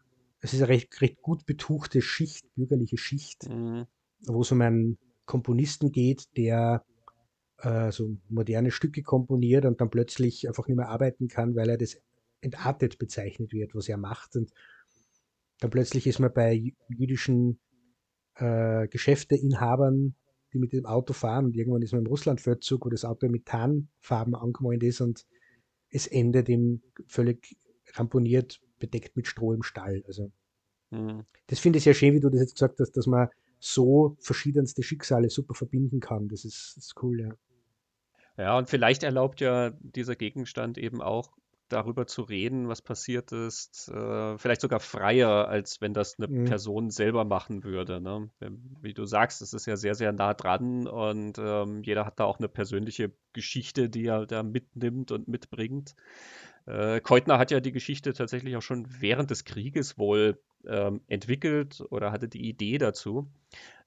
[0.40, 3.87] es ist eine recht, recht gut betuchte Schicht, bürgerliche Schicht, mhm.
[4.27, 6.85] wo es um einen Komponisten geht, der
[7.59, 11.77] äh, so moderne Stücke komponiert und dann plötzlich einfach nicht mehr arbeiten kann, weil er
[11.77, 11.99] das
[12.40, 14.37] entartet bezeichnet wird, was er macht.
[14.37, 14.53] Und
[15.59, 17.61] dann plötzlich ist man bei jüdischen
[18.37, 20.14] äh, Geschäfteinhabern
[20.53, 23.46] die mit dem Auto fahren und irgendwann ist man im Russlandfeldzug, wo das Auto mit
[23.46, 25.26] Tarnfarben angemalt ist und
[25.90, 27.57] es endet ihm völlig
[27.94, 30.03] ramponiert, bedeckt mit Stroh im Stall.
[30.07, 30.31] Also
[30.90, 31.24] mhm.
[31.46, 34.83] das finde ich sehr schön, wie du das jetzt gesagt hast, dass man so verschiedenste
[34.83, 36.29] Schicksale super verbinden kann.
[36.29, 37.35] Das ist, das ist cool, ja.
[38.38, 41.33] Ja, und vielleicht erlaubt ja dieser Gegenstand eben auch
[41.72, 46.44] darüber zu reden, was passiert ist, äh, vielleicht sogar freier, als wenn das eine mhm.
[46.44, 48.00] Person selber machen würde.
[48.00, 48.30] Ne?
[48.83, 52.24] Wie du sagst, es ist ja sehr, sehr nah dran und ähm, jeder hat da
[52.24, 55.94] auch eine persönliche Geschichte, die er da mitnimmt und mitbringt.
[56.66, 61.83] Äh, Keutner hat ja die Geschichte tatsächlich auch schon während des Krieges wohl ähm, entwickelt
[61.90, 63.30] oder hatte die Idee dazu.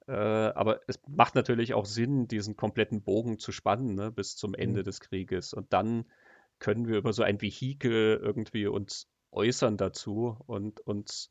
[0.08, 4.54] Äh, aber es macht natürlich auch Sinn, diesen kompletten Bogen zu spannen ne, bis zum
[4.54, 4.86] Ende mhm.
[4.86, 5.54] des Krieges.
[5.54, 6.06] Und dann
[6.64, 11.30] können wir über so ein Vehikel irgendwie uns äußern dazu und uns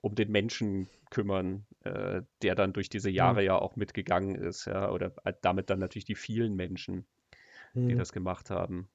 [0.00, 3.46] um den Menschen kümmern, äh, der dann durch diese Jahre mhm.
[3.46, 7.06] ja auch mitgegangen ist, ja, oder damit dann natürlich die vielen Menschen,
[7.72, 7.88] mhm.
[7.88, 8.90] die das gemacht haben.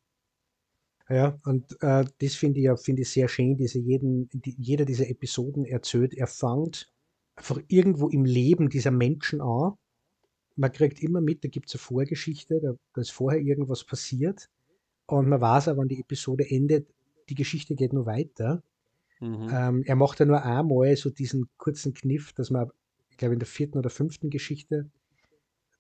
[1.08, 4.84] Ja, und äh, das finde ich ja finde ich sehr schön, diese jeden, die, jeder
[4.84, 6.92] dieser Episoden erzählt, er fängt
[7.38, 9.76] einfach irgendwo im Leben dieser Menschen an.
[10.58, 14.50] Man kriegt immer mit, da gibt es eine Vorgeschichte, da, da ist vorher irgendwas passiert
[15.08, 16.88] und man weiß aber, wann die Episode endet,
[17.30, 18.64] die Geschichte geht nur weiter.
[19.20, 19.50] Mhm.
[19.52, 22.70] Ähm, er macht ja nur einmal so diesen kurzen Kniff, dass man,
[23.10, 24.90] ich glaube, in der vierten oder fünften Geschichte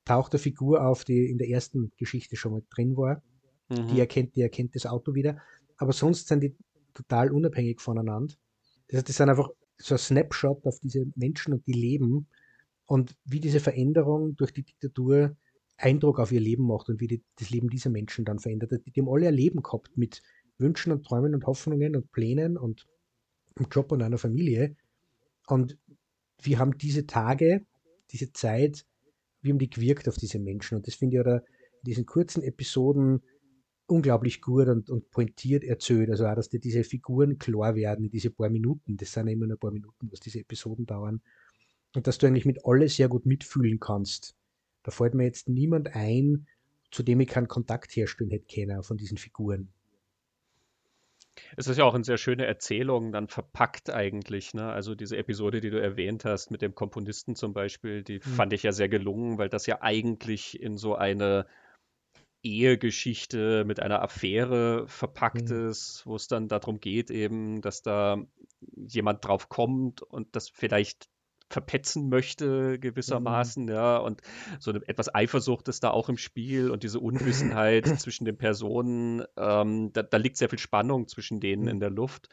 [0.06, 3.22] taucht eine Figur auf, die in der ersten Geschichte schon mal drin war.
[3.70, 3.88] Mhm.
[3.88, 5.42] Die, erkennt, die erkennt das Auto wieder.
[5.78, 6.56] Aber sonst sind die
[6.94, 8.34] total unabhängig voneinander.
[8.88, 12.28] Das das sind einfach so ein Snapshot auf diese Menschen und die leben
[12.86, 15.36] und wie diese Veränderung durch die Diktatur
[15.78, 18.72] Eindruck auf ihr Leben macht und wie die, das Leben dieser Menschen dann verändert.
[18.86, 20.22] Die, die haben alle ein Leben gehabt mit
[20.58, 22.88] Wünschen und Träumen und Hoffnungen und Plänen und
[23.56, 24.76] einem Job und einer Familie.
[25.48, 25.78] Und
[26.42, 27.66] wir haben diese Tage,
[28.12, 28.86] diese Zeit,
[29.42, 30.78] wie haben die gewirkt auf diese Menschen.
[30.78, 33.22] Und das finde ich oder in diesen kurzen Episoden
[33.86, 36.10] unglaublich gut und, und pointiert erzählt.
[36.10, 38.98] Also auch, dass dir diese Figuren klar werden in diese paar Minuten.
[38.98, 41.22] Das sind immer nur ein paar Minuten, was diese Episoden dauern.
[41.96, 44.36] Und dass du eigentlich mit alle sehr gut mitfühlen kannst.
[44.88, 46.48] Da fällt mir jetzt niemand ein,
[46.92, 49.68] zu dem ich keinen Kontakt herstellen hätte können von diesen Figuren.
[51.58, 54.54] Es ist ja auch eine sehr schöne Erzählung, dann verpackt eigentlich.
[54.54, 54.72] Ne?
[54.72, 58.22] Also diese Episode, die du erwähnt hast mit dem Komponisten zum Beispiel, die mhm.
[58.22, 61.48] fand ich ja sehr gelungen, weil das ja eigentlich in so eine
[62.42, 65.68] Ehegeschichte mit einer Affäre verpackt mhm.
[65.68, 68.24] ist, wo es dann darum geht, eben, dass da
[68.74, 71.10] jemand drauf kommt und das vielleicht
[71.50, 73.70] verpetzen möchte, gewissermaßen, mhm.
[73.70, 74.22] ja, und
[74.60, 79.24] so eine, etwas Eifersucht ist da auch im Spiel und diese Unwissenheit zwischen den Personen,
[79.38, 81.70] ähm, da, da, liegt sehr viel Spannung zwischen denen mhm.
[81.70, 82.28] in der Luft.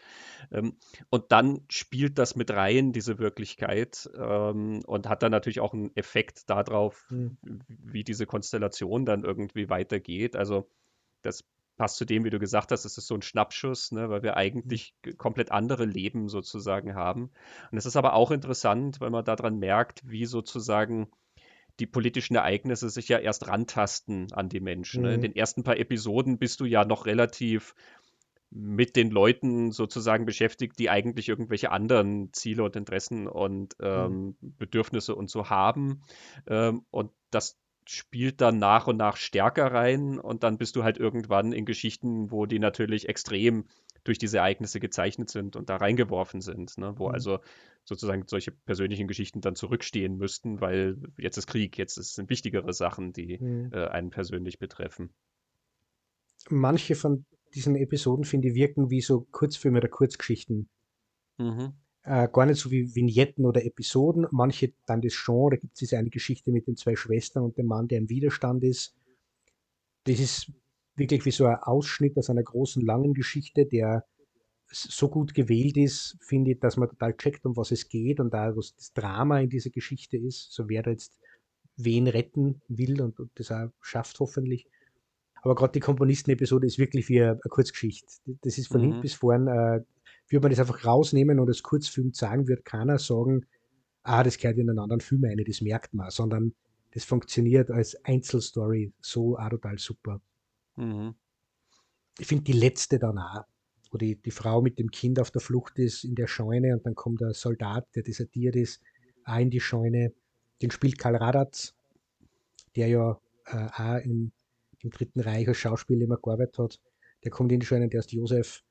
[0.50, 0.76] Ähm,
[1.10, 5.94] und dann spielt das mit rein, diese Wirklichkeit, ähm, und hat dann natürlich auch einen
[5.96, 7.36] Effekt darauf, mhm.
[7.68, 10.34] wie diese Konstellation dann irgendwie weitergeht.
[10.34, 10.68] Also
[11.22, 11.44] das
[11.76, 14.32] passt zu dem, wie du gesagt hast, es ist so ein Schnappschuss, ne, weil wir
[14.32, 14.38] mhm.
[14.38, 17.30] eigentlich komplett andere Leben sozusagen haben.
[17.70, 21.08] Und es ist aber auch interessant, weil man daran merkt, wie sozusagen
[21.80, 25.02] die politischen Ereignisse sich ja erst rantasten an die Menschen.
[25.02, 25.06] Mhm.
[25.06, 25.14] Ne?
[25.14, 25.22] In mhm.
[25.22, 27.74] den ersten paar Episoden bist du ja noch relativ
[28.50, 33.86] mit den Leuten sozusagen beschäftigt, die eigentlich irgendwelche anderen Ziele und Interessen und mhm.
[33.86, 34.54] ähm, mhm.
[34.56, 36.02] Bedürfnisse und so haben.
[36.46, 40.98] Ähm, und das spielt dann nach und nach stärker rein und dann bist du halt
[40.98, 43.66] irgendwann in Geschichten, wo die natürlich extrem
[44.04, 46.94] durch diese Ereignisse gezeichnet sind und da reingeworfen sind, ne?
[46.96, 47.14] wo mhm.
[47.14, 47.38] also
[47.84, 53.12] sozusagen solche persönlichen Geschichten dann zurückstehen müssten, weil jetzt ist Krieg, jetzt sind wichtigere Sachen,
[53.12, 53.70] die mhm.
[53.72, 55.10] äh, einen persönlich betreffen.
[56.50, 60.68] Manche von diesen Episoden, finde ich, wirken wie so Kurzfilme oder Kurzgeschichten.
[61.38, 64.26] Mhm äh, gar nicht so wie Vignetten oder Episoden.
[64.30, 67.56] Manche dann das schon, da gibt es diese eine Geschichte mit den zwei Schwestern und
[67.56, 68.94] dem Mann, der im Widerstand ist.
[70.04, 70.52] Das ist
[70.96, 74.04] wirklich wie so ein Ausschnitt aus einer großen, langen Geschichte, der
[74.70, 78.32] so gut gewählt ist, finde ich, dass man total checkt, um was es geht und
[78.34, 81.18] da, was das Drama in dieser Geschichte ist, so wer da jetzt
[81.76, 84.66] wen retten will und, und das auch schafft hoffentlich.
[85.42, 88.06] Aber gerade die Komponisten-Episode ist wirklich wie eine, eine Kurzgeschichte.
[88.42, 88.84] Das ist von mhm.
[88.84, 89.80] hinten bis vorn äh,
[90.28, 93.46] würde man das einfach rausnehmen und als Kurzfilm zeigen, wird keiner sagen,
[94.02, 96.54] ah, das gehört in einen anderen Film ein, das merkt man, sondern
[96.92, 100.20] das funktioniert als Einzelstory so auch total super.
[100.76, 101.14] Mhm.
[102.18, 103.42] Ich finde die letzte dann auch,
[103.90, 106.86] wo die, die Frau mit dem Kind auf der Flucht ist in der Scheune und
[106.86, 108.80] dann kommt der Soldat, der desertiert ist,
[109.24, 110.12] auch in die Scheune.
[110.62, 111.74] Den spielt Karl Radatz,
[112.76, 114.30] der ja äh, auch im,
[114.78, 116.80] im Dritten Reich als Schauspieler immer gearbeitet hat.
[117.24, 118.62] Der kommt in die Scheune, der ist Josef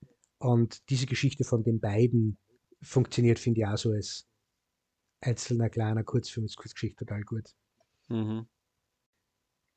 [0.44, 2.38] und diese Geschichte von den beiden
[2.82, 4.28] funktioniert, finde ich, auch so als
[5.22, 7.56] einzelner kleiner Kurzfilm, als Kurzgeschichte total gut.
[8.10, 8.48] Mhm.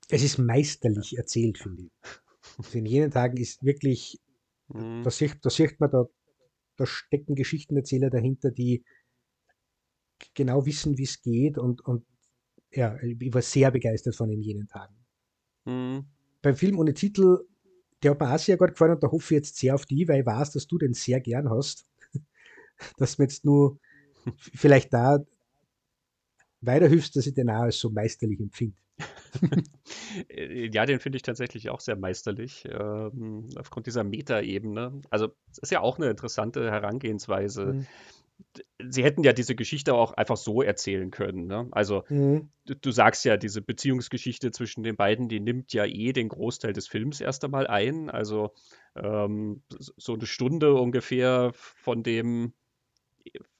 [0.08, 1.90] es ist meisterlich erzählt, finde ich.
[2.58, 4.20] Also in jenen Tagen ist wirklich,
[4.68, 5.02] mhm.
[5.02, 6.06] da, sieht, da sieht man, da,
[6.76, 8.84] da stecken Geschichtenerzähler dahinter, die
[10.34, 12.06] genau wissen, wie es geht und, und
[12.70, 14.94] ja, ich war sehr begeistert von in jenen Tagen.
[15.64, 16.06] Mhm.
[16.40, 17.48] Beim Film ohne Titel,
[18.02, 20.06] der hat mir auch sehr gut gefallen und da hoffe ich jetzt sehr auf die,
[20.08, 21.86] weil ich weiß, dass du den sehr gern hast.
[22.98, 23.78] dass mir jetzt nur
[24.38, 25.24] vielleicht da
[26.60, 28.76] weiterhilfst, dass ich den auch als so meisterlich empfinde.
[30.30, 35.02] Ja, den finde ich tatsächlich auch sehr meisterlich, ähm, aufgrund dieser Metaebene.
[35.10, 37.74] Also, es ist ja auch eine interessante Herangehensweise.
[37.74, 37.86] Mhm.
[38.88, 41.46] Sie hätten ja diese Geschichte auch einfach so erzählen können.
[41.46, 41.68] Ne?
[41.70, 42.50] Also, mhm.
[42.66, 46.72] du, du, sagst ja, diese Beziehungsgeschichte zwischen den beiden, die nimmt ja eh den Großteil
[46.72, 48.10] des Films erst einmal ein.
[48.10, 48.52] Also,
[48.94, 52.52] ähm, so eine Stunde ungefähr von dem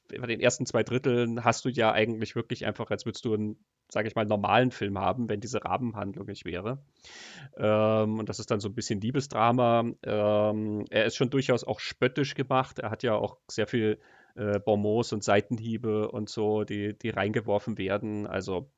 [0.09, 3.57] bei den ersten zwei Dritteln hast du ja eigentlich wirklich einfach, als würdest du einen,
[3.89, 6.79] sage ich mal, normalen Film haben, wenn diese Rabenhandlung nicht wäre.
[7.57, 9.85] Ähm, und das ist dann so ein bisschen Liebesdrama.
[10.03, 12.79] Ähm, er ist schon durchaus auch spöttisch gemacht.
[12.79, 13.99] Er hat ja auch sehr viel
[14.37, 18.27] äh, Bonbons und Seitenhiebe und so, die, die reingeworfen werden.
[18.27, 18.71] Also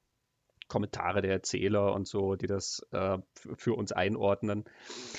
[0.68, 4.64] Kommentare der Erzähler und so, die das äh, für uns einordnen.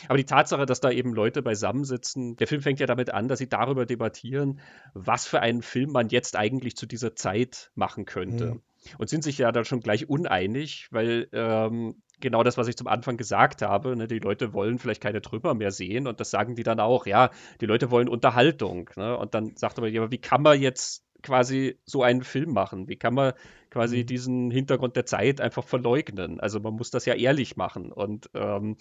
[0.07, 3.39] Aber die Tatsache, dass da eben Leute beisammensitzen, der Film fängt ja damit an, dass
[3.39, 4.59] sie darüber debattieren,
[4.93, 8.53] was für einen Film man jetzt eigentlich zu dieser Zeit machen könnte.
[8.53, 8.61] Mhm.
[8.97, 12.87] Und sind sich ja dann schon gleich uneinig, weil ähm, genau das, was ich zum
[12.87, 13.95] Anfang gesagt habe.
[13.95, 14.07] Ne?
[14.07, 17.05] Die Leute wollen vielleicht keine Trümmer mehr sehen und das sagen die dann auch.
[17.05, 17.29] Ja,
[17.61, 18.89] die Leute wollen Unterhaltung.
[18.95, 19.17] Ne?
[19.17, 22.87] Und dann sagt man, ja, wie kann man jetzt quasi so einen Film machen?
[22.87, 23.33] Wie kann man
[23.69, 24.05] quasi mhm.
[24.05, 26.39] diesen Hintergrund der Zeit einfach verleugnen?
[26.39, 27.91] Also man muss das ja ehrlich machen.
[27.91, 28.77] Und ähm,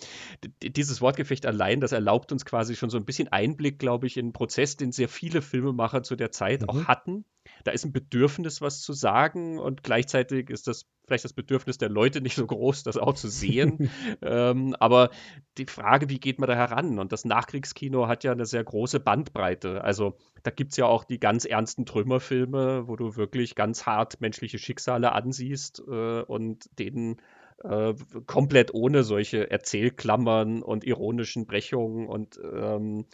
[0.63, 4.27] dieses Wortgefecht allein, das erlaubt uns quasi schon so ein bisschen Einblick, glaube ich, in
[4.27, 6.69] einen Prozess, den sehr viele Filmemacher zu der Zeit mhm.
[6.69, 7.25] auch hatten.
[7.65, 11.89] Da ist ein Bedürfnis, was zu sagen und gleichzeitig ist das vielleicht das Bedürfnis der
[11.89, 13.91] Leute nicht so groß, das auch zu sehen.
[14.23, 15.11] ähm, aber
[15.57, 16.99] die Frage, wie geht man da heran?
[16.99, 19.83] Und das Nachkriegskino hat ja eine sehr große Bandbreite.
[19.83, 24.21] Also da gibt es ja auch die ganz ernsten Trümmerfilme, wo du wirklich ganz hart
[24.21, 27.17] menschliche Schicksale ansiehst äh, und denen
[27.65, 27.95] äh,
[28.27, 33.07] komplett ohne solche Erzählklammern und ironischen Brechungen und ähm,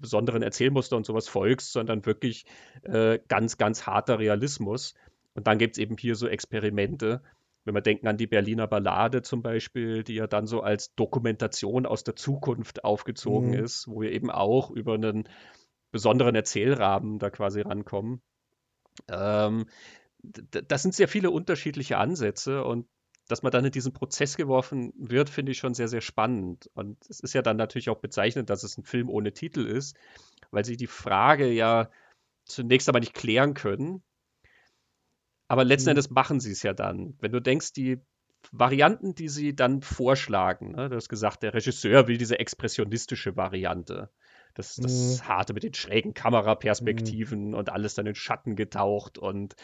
[0.00, 2.44] besonderen Erzählmuster und sowas folgst, sondern wirklich
[2.82, 4.94] äh, ganz, ganz harter Realismus.
[5.34, 7.22] Und dann gibt es eben hier so Experimente.
[7.64, 11.86] Wenn wir denken an die Berliner Ballade zum Beispiel, die ja dann so als Dokumentation
[11.86, 13.64] aus der Zukunft aufgezogen mhm.
[13.64, 15.28] ist, wo wir eben auch über einen
[15.90, 18.20] besonderen Erzählrahmen da quasi rankommen.
[19.08, 19.66] Ähm,
[20.22, 22.86] das sind sehr viele unterschiedliche Ansätze und
[23.28, 26.70] dass man dann in diesen Prozess geworfen wird, finde ich schon sehr, sehr spannend.
[26.74, 29.96] Und es ist ja dann natürlich auch bezeichnend, dass es ein Film ohne Titel ist,
[30.50, 31.90] weil sie die Frage ja
[32.44, 34.02] zunächst einmal nicht klären können,
[35.48, 35.92] aber letzten mhm.
[35.92, 37.14] Endes machen sie es ja dann.
[37.20, 38.00] Wenn du denkst, die
[38.52, 44.10] Varianten, die sie dann vorschlagen, ne, du hast gesagt, der Regisseur will diese expressionistische Variante.
[44.54, 45.28] Das, das mhm.
[45.28, 47.54] harte mit den schrägen Kameraperspektiven mhm.
[47.54, 49.18] und alles dann in Schatten getaucht.
[49.18, 49.54] Und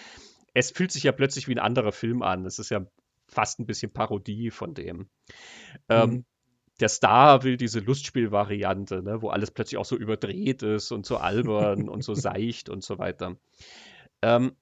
[0.54, 2.44] es fühlt sich ja plötzlich wie ein anderer Film an.
[2.44, 2.86] Es ist ja
[3.30, 5.08] fast ein bisschen Parodie von dem.
[5.88, 6.24] Ähm, mhm.
[6.80, 11.18] der Star will diese Lustspielvariante, ne, wo alles plötzlich auch so überdreht ist und so
[11.18, 13.36] albern und so seicht und so weiter.
[14.22, 14.56] Ähm,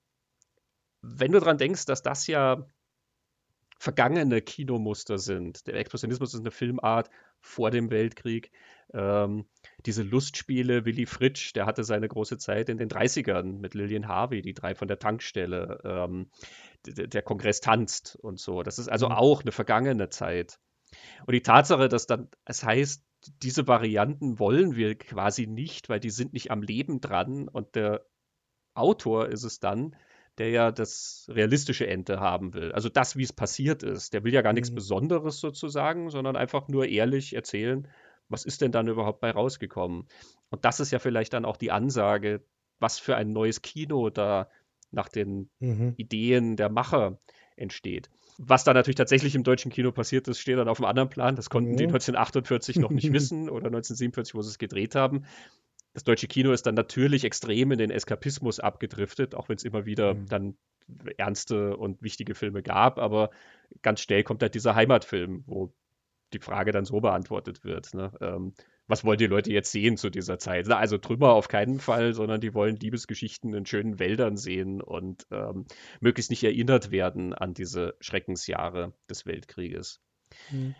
[1.00, 2.66] wenn du daran denkst, dass das ja
[3.78, 8.50] vergangene Kinomuster sind, der Expressionismus ist eine Filmart vor dem Weltkrieg,
[8.92, 9.46] ähm,
[9.86, 14.42] diese Lustspiele, Willy Fritsch, der hatte seine große Zeit in den 30ern mit Lillian Harvey,
[14.42, 16.30] die drei von der Tankstelle, ähm,
[16.86, 18.62] der Kongress tanzt und so.
[18.62, 19.12] Das ist also mhm.
[19.12, 20.58] auch eine vergangene Zeit.
[21.26, 23.04] Und die Tatsache, dass dann, es heißt,
[23.42, 28.06] diese Varianten wollen wir quasi nicht, weil die sind nicht am Leben dran und der
[28.74, 29.96] Autor ist es dann,
[30.38, 32.72] der ja das realistische Ende haben will.
[32.72, 34.14] Also das, wie es passiert ist.
[34.14, 34.76] Der will ja gar nichts mhm.
[34.76, 37.88] Besonderes sozusagen, sondern einfach nur ehrlich erzählen,
[38.28, 40.06] was ist denn dann überhaupt bei rausgekommen.
[40.50, 42.44] Und das ist ja vielleicht dann auch die Ansage,
[42.78, 44.48] was für ein neues Kino da
[44.90, 45.94] nach den mhm.
[45.96, 47.18] Ideen der Macher
[47.56, 48.08] entsteht.
[48.38, 51.34] Was da natürlich tatsächlich im deutschen Kino passiert ist, steht dann auf einem anderen Plan.
[51.34, 51.76] Das konnten mhm.
[51.76, 55.24] die 1948 noch nicht wissen oder 1947, wo sie es gedreht haben
[55.98, 59.84] das deutsche Kino ist dann natürlich extrem in den Eskapismus abgedriftet, auch wenn es immer
[59.84, 60.26] wieder mhm.
[60.26, 60.56] dann
[61.16, 63.30] ernste und wichtige Filme gab, aber
[63.82, 65.74] ganz schnell kommt halt dieser Heimatfilm, wo
[66.32, 67.94] die Frage dann so beantwortet wird.
[67.94, 68.12] Ne?
[68.20, 68.54] Ähm,
[68.88, 70.68] was wollen die Leute jetzt sehen zu dieser Zeit?
[70.70, 75.66] Also Trümmer auf keinen Fall, sondern die wollen Liebesgeschichten in schönen Wäldern sehen und ähm,
[76.00, 80.00] möglichst nicht erinnert werden an diese Schreckensjahre des Weltkrieges.
[80.50, 80.74] Mhm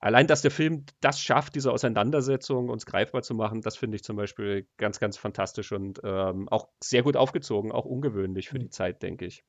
[0.00, 4.04] allein, dass der Film das schafft, diese Auseinandersetzung uns greifbar zu machen, das finde ich
[4.04, 8.70] zum Beispiel ganz, ganz fantastisch und ähm, auch sehr gut aufgezogen, auch ungewöhnlich für die
[8.70, 9.44] Zeit, denke ich.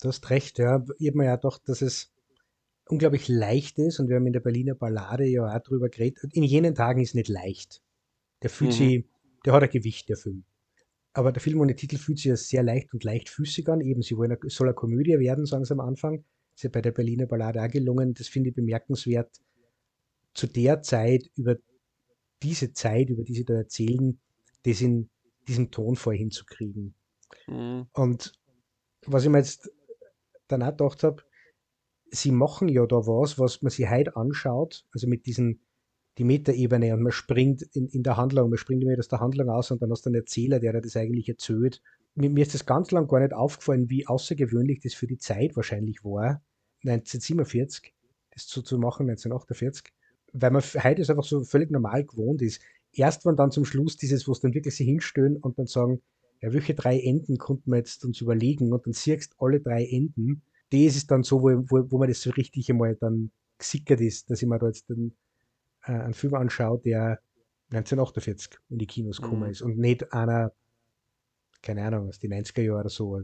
[0.00, 0.84] Du hast recht, ja.
[0.98, 2.12] Eben ja doch, dass es
[2.88, 6.32] unglaublich leicht ist und wir haben in der Berliner Ballade ja auch drüber geredet.
[6.32, 7.82] In jenen Tagen ist nicht leicht.
[8.42, 8.76] Der fühlt mhm.
[8.76, 9.04] sich,
[9.44, 10.44] der hat ein Gewicht, der Film.
[11.12, 13.80] Aber der Film ohne Titel fühlt sich ja sehr leicht und leichtfüßig an.
[13.80, 16.24] Eben, sie wollen, soll eine Komödie werden, sagen sie am Anfang.
[16.54, 18.14] ist ja bei der Berliner Ballade auch gelungen.
[18.14, 19.30] Das finde ich bemerkenswert.
[20.34, 21.56] Zu der Zeit, über
[22.42, 24.18] diese Zeit, über die sie da erzählen,
[24.62, 25.10] das in
[25.48, 26.94] diesem Tonfall hinzukriegen.
[27.46, 27.86] Mhm.
[27.92, 28.32] Und
[29.06, 29.70] was ich mir jetzt
[30.46, 31.22] danach gedacht habe,
[32.10, 35.60] sie machen ja da was, was man sich heute anschaut, also mit diesen
[36.18, 39.48] die Metaebene und man springt in, in der Handlung, man springt immer aus der Handlung
[39.50, 41.80] aus und dann hast du einen Erzähler, der das eigentlich erzählt.
[42.16, 45.54] Mir, mir ist das ganz lang gar nicht aufgefallen, wie außergewöhnlich das für die Zeit
[45.54, 46.42] wahrscheinlich war,
[46.84, 47.94] 1947,
[48.32, 49.92] das zu, zu machen, 1948,
[50.32, 52.60] weil man heute es einfach so völlig normal gewohnt ist.
[52.92, 56.02] Erst wenn dann zum Schluss dieses, wo es dann wirklich sich hinstellen und dann sagen,
[56.40, 60.42] ja, welche drei Enden konnten wir jetzt uns überlegen und dann siehst alle drei Enden
[60.70, 64.30] das ist dann so, wo, wo, wo man das so richtig einmal dann gesickert ist,
[64.30, 65.16] dass ich mir da jetzt den,
[65.84, 67.20] äh, einen Film anschaue, der
[67.70, 69.50] 1948 in die Kinos gekommen mhm.
[69.50, 70.52] ist und nicht einer,
[71.62, 73.20] keine Ahnung, aus den 90er Jahren oder so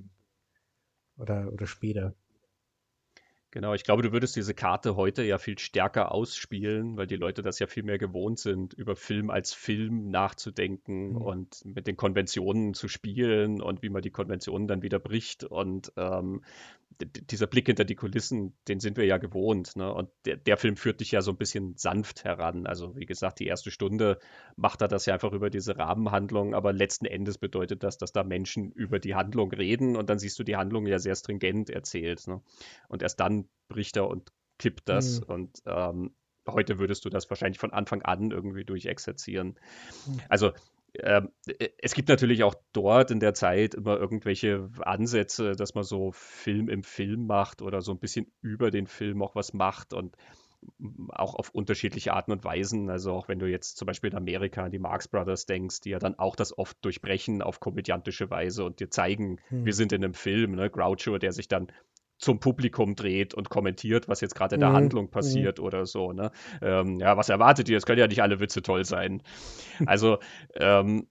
[1.16, 2.14] oder, oder später.
[3.54, 7.40] Genau, ich glaube, du würdest diese Karte heute ja viel stärker ausspielen, weil die Leute
[7.40, 11.16] das ja viel mehr gewohnt sind, über Film als Film nachzudenken mhm.
[11.18, 15.44] und mit den Konventionen zu spielen und wie man die Konventionen dann wieder bricht.
[15.44, 16.42] Und ähm,
[17.30, 19.76] dieser Blick hinter die Kulissen, den sind wir ja gewohnt.
[19.76, 19.92] Ne?
[19.92, 22.66] Und der, der, Film führt dich ja so ein bisschen sanft heran.
[22.66, 24.18] Also wie gesagt, die erste Stunde
[24.56, 28.22] macht er das ja einfach über diese Rahmenhandlung, aber letzten Endes bedeutet das, dass da
[28.22, 32.26] Menschen über die Handlung reden und dann siehst du die Handlung ja sehr stringent erzählt.
[32.26, 32.40] Ne?
[32.88, 35.20] Und erst dann bricht er und kippt das.
[35.20, 35.26] Mhm.
[35.26, 36.14] Und ähm,
[36.48, 39.58] heute würdest du das wahrscheinlich von Anfang an irgendwie durchexerzieren.
[40.06, 40.20] Mhm.
[40.28, 40.52] Also
[41.00, 45.84] ähm, äh, es gibt natürlich auch dort in der Zeit immer irgendwelche Ansätze, dass man
[45.84, 49.92] so Film im Film macht oder so ein bisschen über den Film auch was macht
[49.92, 50.16] und
[51.10, 52.88] auch auf unterschiedliche Arten und Weisen.
[52.88, 55.90] Also auch wenn du jetzt zum Beispiel in Amerika an die Marx Brothers denkst, die
[55.90, 59.66] ja dann auch das oft durchbrechen auf komödiantische Weise und dir zeigen, hm.
[59.66, 60.70] wir sind in einem Film, ne?
[60.70, 61.68] Groucho, der sich dann
[62.24, 64.76] zum Publikum dreht und kommentiert, was jetzt gerade in der mhm.
[64.76, 65.64] Handlung passiert mhm.
[65.64, 66.12] oder so.
[66.12, 66.32] Ne?
[66.62, 67.76] Ähm, ja, was erwartet ihr?
[67.76, 69.22] Es können ja nicht alle Witze toll sein.
[69.86, 70.18] Also,
[70.54, 71.06] ähm,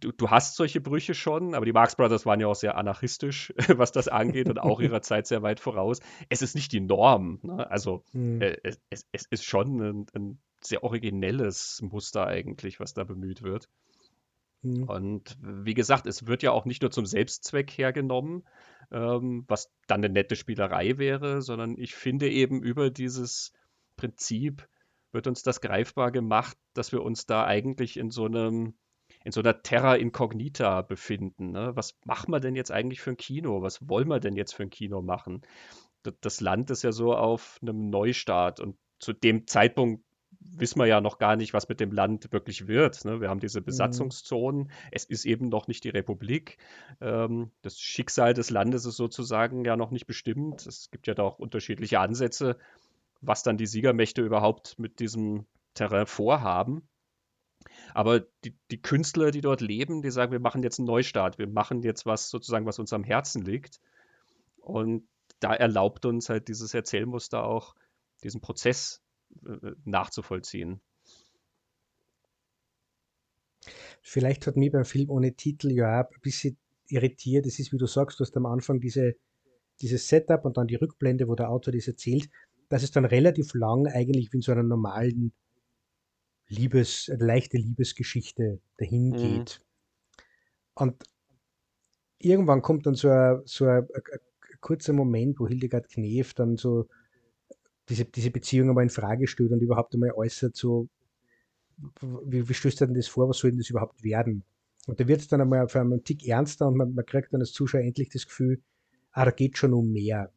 [0.00, 3.52] du, du, hast solche Brüche schon, aber die Marx Brothers waren ja auch sehr anarchistisch,
[3.76, 6.00] was das angeht und auch ihrer Zeit sehr weit voraus.
[6.28, 7.40] Es ist nicht die Norm.
[7.42, 7.70] Ne?
[7.70, 8.40] Also, mhm.
[8.40, 8.56] äh,
[8.90, 13.68] es, es, ist schon ein, ein, sehr originelles Muster eigentlich, was da bemüht wird.
[14.62, 14.84] Mhm.
[14.84, 18.46] Und wie gesagt, es wird ja auch nicht nur zum Selbstzweck hergenommen,
[18.90, 23.52] ähm, was dann eine nette Spielerei wäre, sondern ich finde eben über dieses
[23.96, 24.68] Prinzip
[25.12, 28.74] wird uns das greifbar gemacht, dass wir uns da eigentlich in so einem
[29.24, 31.50] in so einer Terra Incognita befinden.
[31.50, 31.72] Ne?
[31.74, 33.62] Was machen wir denn jetzt eigentlich für ein Kino?
[33.62, 35.42] Was wollen wir denn jetzt für ein Kino machen?
[36.20, 40.04] Das Land ist ja so auf einem Neustart und zu dem Zeitpunkt
[40.40, 43.04] wissen wir ja noch gar nicht, was mit dem Land wirklich wird.
[43.04, 43.20] Ne?
[43.20, 43.64] Wir haben diese mhm.
[43.64, 44.62] Besatzungszonen.
[44.62, 44.70] Mhm.
[44.92, 46.58] Es ist eben noch nicht die Republik.
[47.00, 50.66] Ähm, das Schicksal des Landes ist sozusagen ja noch nicht bestimmt.
[50.66, 52.58] Es gibt ja da auch unterschiedliche Ansätze,
[53.20, 56.88] was dann die Siegermächte überhaupt mit diesem Terrain vorhaben.
[57.92, 61.48] Aber die, die, Künstler, die dort leben, die sagen, wir machen jetzt einen Neustart, wir
[61.48, 63.80] machen jetzt was sozusagen, was uns am Herzen liegt.
[64.60, 65.08] Und
[65.40, 67.74] da erlaubt uns halt dieses Erzählmuster auch,
[68.22, 69.02] diesen Prozess
[69.84, 70.80] nachzuvollziehen.
[74.02, 76.56] Vielleicht hat mich beim Film ohne Titel ja auch ein bisschen
[76.88, 77.46] irritiert.
[77.46, 79.14] Es ist, wie du sagst, du hast am Anfang diese,
[79.80, 82.28] dieses Setup und dann die Rückblende, wo der Autor das erzählt,
[82.68, 85.32] dass es dann relativ lang eigentlich wie in so einer normalen
[86.48, 89.60] Liebes, leichte Liebesgeschichte dahin geht.
[89.60, 90.24] Mhm.
[90.74, 91.04] Und
[92.18, 96.56] irgendwann kommt dann so ein, so ein, ein, ein kurzer Moment, wo Hildegard Knef dann
[96.56, 96.88] so
[97.88, 100.88] diese, diese Beziehung einmal in Frage stellt und überhaupt einmal äußert, so,
[102.00, 104.44] wie, wie stößt denn das vor, was soll denn das überhaupt werden?
[104.86, 107.40] Und da wird es dann einmal auf einen Tick ernster und man, man kriegt dann
[107.40, 108.62] als Zuschauer endlich das Gefühl,
[109.12, 110.32] ah, da geht schon um mehr.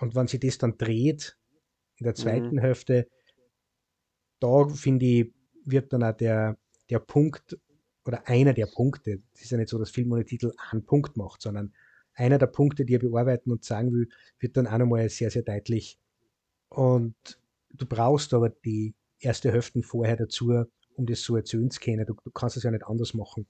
[0.00, 1.36] Und wenn sich das dann dreht,
[1.96, 2.60] in der zweiten mhm.
[2.60, 3.08] Hälfte,
[4.40, 5.32] da finde ich,
[5.64, 6.58] wird dann auch der,
[6.90, 7.58] der Punkt
[8.04, 11.16] oder einer der Punkte, es ist ja nicht so, dass Film ohne Titel einen Punkt
[11.16, 11.72] macht, sondern
[12.14, 14.08] einer der Punkte, die er bearbeiten und sagen will,
[14.38, 15.98] wird dann auch nochmal sehr, sehr deutlich
[16.74, 17.14] und
[17.70, 20.64] du brauchst aber die erste Hälfte vorher dazu,
[20.96, 22.06] um das so erzählen zu können.
[22.06, 23.46] Du, du kannst es ja nicht anders machen,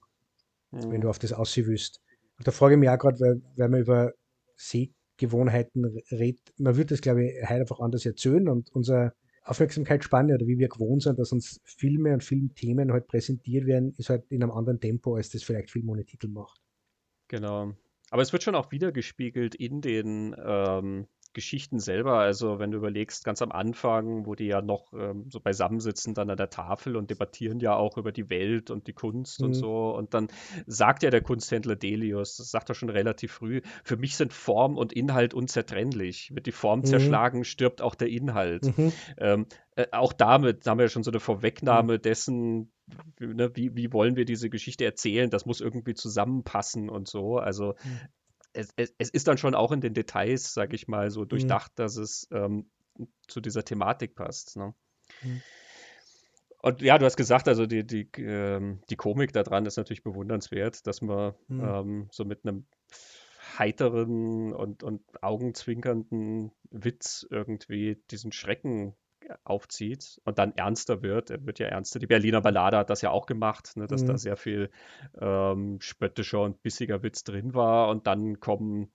[0.71, 0.91] mhm.
[0.91, 2.01] wenn du auf das aussehen willst.
[2.37, 4.13] Und da frage ich mich auch gerade, weil, weil man über
[4.55, 9.13] Sehgewohnheiten redet, man würde das, glaube ich, heute einfach anders erzählen und unsere
[9.43, 14.09] Aufmerksamkeitsspanne oder wie wir gewohnt sind, dass uns Filme und Filmthemen halt präsentiert werden, ist
[14.09, 16.59] halt in einem anderen Tempo, als das vielleicht Film ohne Titel macht.
[17.27, 17.73] Genau.
[18.09, 23.23] Aber es wird schon auch wiedergespiegelt in den ähm, Geschichten selber, also wenn du überlegst,
[23.23, 27.11] ganz am Anfang, wo die ja noch ähm, so beisammensitzen dann an der Tafel und
[27.11, 29.45] debattieren ja auch über die Welt und die Kunst mhm.
[29.45, 29.95] und so.
[29.95, 30.29] Und dann
[30.65, 34.77] sagt ja der Kunsthändler Delius, das sagt er schon relativ früh, für mich sind Form
[34.77, 36.33] und Inhalt unzertrennlich.
[36.33, 36.85] Wird die Form mhm.
[36.85, 38.75] zerschlagen, stirbt auch der Inhalt.
[38.77, 38.93] Mhm.
[39.17, 42.01] Ähm, äh, auch damit haben wir ja schon so eine Vorwegnahme mhm.
[42.01, 42.71] dessen,
[43.19, 47.37] ne, wie, wie wollen wir diese Geschichte erzählen, das muss irgendwie zusammenpassen und so.
[47.37, 47.99] Also mhm
[48.55, 51.27] es, es, es, ist dann schon auch in den Details, sag ich mal, so mhm.
[51.29, 51.83] durchdacht, mhm.
[51.83, 52.69] dass es ähm,
[53.27, 54.55] zu dieser Thematik passt.
[54.57, 54.73] Ne?
[55.21, 55.41] Mhm.
[56.59, 60.87] Und ja, du hast gesagt, also die, die, ähm, die Komik daran ist natürlich bewundernswert,
[60.87, 61.63] dass man mhm.
[61.63, 62.65] ähm, so mit einem
[63.59, 68.95] heiteren und, und augenzwinkernden Witz irgendwie diesen Schrecken
[69.43, 71.29] aufzieht und dann ernster wird.
[71.29, 71.99] Er wird ja ernster.
[71.99, 74.07] Die Berliner Ballade hat das ja auch gemacht, ne, dass mhm.
[74.07, 74.69] da sehr viel
[75.19, 78.91] ähm, spöttischer und bissiger Witz drin war und dann kommen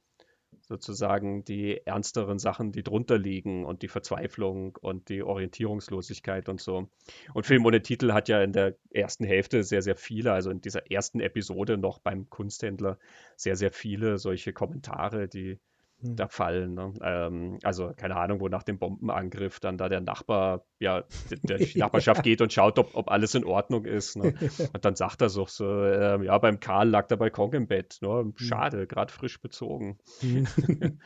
[0.71, 6.89] sozusagen die ernsteren Sachen, die drunter liegen und die Verzweiflung und die Orientierungslosigkeit und so.
[7.35, 10.61] Und Film ohne Titel hat ja in der ersten Hälfte sehr, sehr viele, also in
[10.61, 12.99] dieser ersten Episode noch beim Kunsthändler
[13.37, 15.59] sehr, sehr viele solche Kommentare, die
[16.03, 16.17] hm.
[16.17, 16.75] da fallen.
[16.75, 16.93] Ne?
[17.03, 21.67] Ähm, also keine Ahnung, wo nach dem Bombenangriff dann da der Nachbar, ja, der, der
[21.77, 24.17] Nachbarschaft geht und schaut, ob, ob alles in Ordnung ist.
[24.17, 24.35] Ne?
[24.73, 27.99] Und dann sagt er so, so äh, ja, beim Karl lag der Balkon im Bett.
[28.01, 28.09] Ne?
[28.09, 28.35] Hm.
[28.37, 29.99] Schade, gerade frisch bezogen.
[30.21, 30.47] Hm.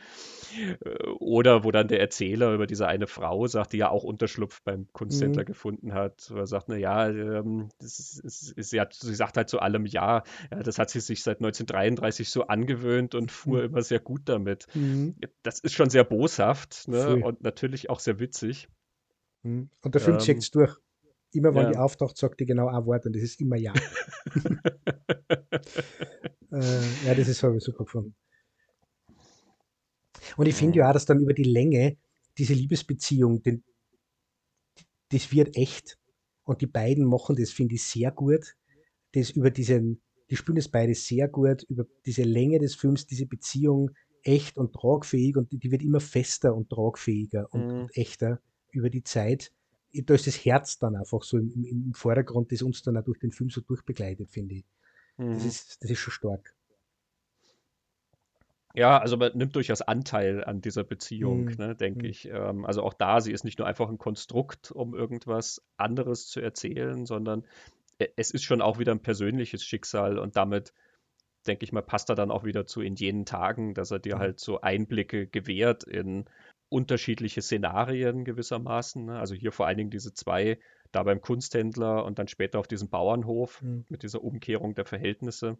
[1.19, 4.87] Oder wo dann der Erzähler über diese eine Frau sagt, die ja auch Unterschlupf beim
[4.93, 6.31] Kunsthändler gefunden hat.
[6.33, 9.85] Er sagt, na ja, ähm, ist, ist, ist, sie, hat, sie sagt halt zu allem
[9.85, 14.21] ja, ja, das hat sie sich seit 1933 so angewöhnt und fuhr immer sehr gut
[14.25, 14.67] damit.
[14.85, 15.15] Mhm.
[15.43, 17.23] Das ist schon sehr boshaft ne?
[17.23, 18.67] und natürlich auch sehr witzig.
[19.43, 19.69] Mhm.
[19.81, 20.77] Und der Film ähm, checkt es durch.
[21.31, 21.71] Immer wenn ja.
[21.71, 23.73] die auftaucht, sagt die genau ein Wort und das ist immer ja.
[26.51, 28.15] äh, ja, das ist super gefunden.
[30.37, 31.97] Und ich finde ja auch, dass dann über die Länge
[32.37, 33.63] diese Liebesbeziehung, den,
[35.09, 35.97] das wird echt.
[36.43, 38.55] Und die beiden machen das, finde ich, sehr gut.
[39.13, 43.25] Das über diesen, die spielen das beide sehr gut, über diese Länge des Films, diese
[43.25, 43.91] Beziehung
[44.25, 47.81] echt und tragfähig und die, die wird immer fester und tragfähiger und, mhm.
[47.81, 49.51] und, echter über die Zeit.
[49.93, 53.19] Da ist das Herz dann einfach so im, im Vordergrund, das uns dann auch durch
[53.19, 54.65] den Film so durchbegleitet, finde ich.
[55.17, 55.33] Mhm.
[55.33, 56.53] Das, ist, das ist schon stark.
[58.73, 61.55] Ja, also man nimmt durchaus Anteil an dieser Beziehung, mhm.
[61.57, 62.05] ne, denke mhm.
[62.05, 62.27] ich.
[62.27, 66.41] Ähm, also auch da, sie ist nicht nur einfach ein Konstrukt, um irgendwas anderes zu
[66.41, 67.45] erzählen, sondern
[67.99, 70.73] e, es ist schon auch wieder ein persönliches Schicksal und damit,
[71.47, 74.15] denke ich mal, passt er dann auch wieder zu in jenen Tagen, dass er dir
[74.15, 74.19] mhm.
[74.19, 76.25] halt so Einblicke gewährt in
[76.69, 79.05] unterschiedliche Szenarien gewissermaßen.
[79.05, 79.19] Ne?
[79.19, 80.59] Also hier vor allen Dingen diese zwei,
[80.91, 83.85] da beim Kunsthändler und dann später auf diesem Bauernhof mhm.
[83.89, 85.57] mit dieser Umkehrung der Verhältnisse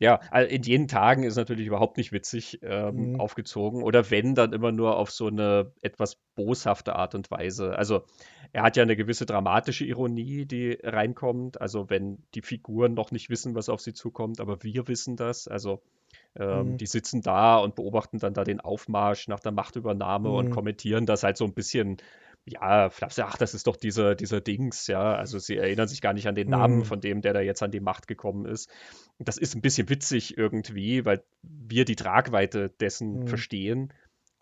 [0.00, 3.20] ja, in jenen Tagen ist natürlich überhaupt nicht witzig ähm, mhm.
[3.20, 3.82] aufgezogen.
[3.82, 7.76] Oder wenn, dann immer nur auf so eine etwas boshafte Art und Weise.
[7.76, 8.04] Also
[8.54, 11.60] er hat ja eine gewisse dramatische Ironie, die reinkommt.
[11.60, 15.46] Also wenn die Figuren noch nicht wissen, was auf sie zukommt, aber wir wissen das.
[15.46, 15.82] Also
[16.34, 16.76] ähm, mhm.
[16.78, 20.34] die sitzen da und beobachten dann da den Aufmarsch nach der Machtübernahme mhm.
[20.34, 21.98] und kommentieren das halt so ein bisschen
[22.44, 25.14] ja, Flapse, ach, das ist doch dieser, dieser Dings, ja.
[25.14, 26.84] Also sie erinnern sich gar nicht an den Namen mhm.
[26.84, 28.70] von dem, der da jetzt an die Macht gekommen ist.
[29.18, 33.26] Das ist ein bisschen witzig irgendwie, weil wir die Tragweite dessen mhm.
[33.28, 33.92] verstehen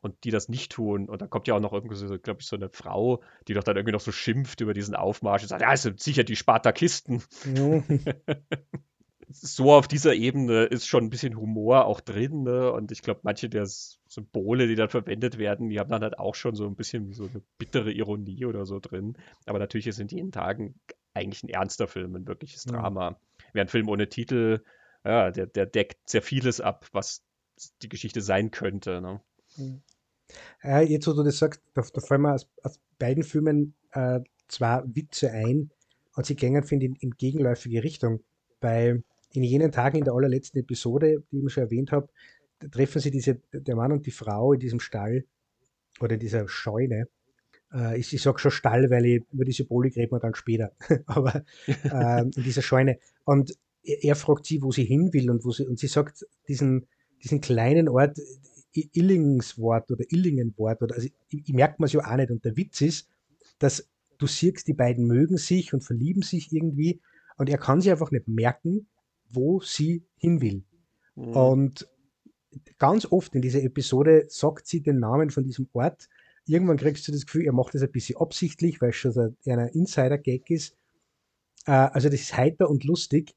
[0.00, 1.08] und die das nicht tun.
[1.08, 3.64] Und da kommt ja auch noch irgendwie so, glaube ich, so eine Frau, die doch
[3.64, 6.36] dann irgendwie noch so schimpft über diesen Aufmarsch und sagt, ja, es sind sicher die
[6.36, 7.22] Spartakisten.
[7.44, 7.84] Mhm.
[9.30, 12.42] so auf dieser Ebene ist schon ein bisschen Humor auch drin.
[12.44, 12.72] Ne?
[12.72, 16.34] Und ich glaube, manche der Symbole, die dann verwendet werden, die haben dann halt auch
[16.34, 19.16] schon so ein bisschen so eine bittere Ironie oder so drin.
[19.46, 20.74] Aber natürlich ist in jeden Tagen
[21.14, 23.10] eigentlich ein ernster Film, ein wirkliches Drama.
[23.10, 23.16] Mhm.
[23.52, 24.62] Während Film ohne Titel,
[25.04, 27.22] ja, der, der deckt sehr vieles ab, was
[27.82, 29.00] die Geschichte sein könnte.
[29.00, 29.20] Ne?
[29.56, 29.82] Mhm.
[30.62, 34.20] Äh, jetzt, wo du das sagst, da, da fallen mir aus, aus beiden Filmen äh,
[34.48, 35.70] zwei Witze ein
[36.14, 38.20] und sie gehen, finde ich, in, in gegenläufige Richtung.
[38.60, 39.00] Bei
[39.32, 42.08] in jenen Tagen in der allerletzten Episode, die ich schon erwähnt habe,
[42.70, 45.24] treffen sie diese, der Mann und die Frau in diesem Stall
[46.00, 47.08] oder in dieser Scheune.
[47.72, 50.72] Äh, ich, ich sage schon Stall, weil ich über die Symbolik reden wir dann später,
[51.06, 52.98] aber äh, in dieser Scheune.
[53.24, 56.26] Und er, er, fragt sie, wo sie hin will und, wo sie, und sie sagt
[56.48, 56.86] diesen,
[57.22, 58.18] diesen kleinen Ort,
[58.72, 62.30] Illingswort oder Illingenwort, oder, also ich, ich merke mir es ja auch nicht.
[62.30, 63.08] Und der Witz ist,
[63.58, 67.00] dass du siehst, die beiden mögen sich und verlieben sich irgendwie
[67.38, 68.88] und er kann sich einfach nicht merken,
[69.30, 70.64] wo sie hin will.
[71.14, 71.36] Mhm.
[71.36, 71.88] Und
[72.78, 76.08] ganz oft in dieser Episode sagt sie den Namen von diesem Ort.
[76.46, 79.34] Irgendwann kriegst du das Gefühl, er macht das ein bisschen absichtlich, weil es schon so
[79.46, 80.74] ein Insider-Gag ist.
[81.66, 83.34] Äh, also das ist heiter und lustig.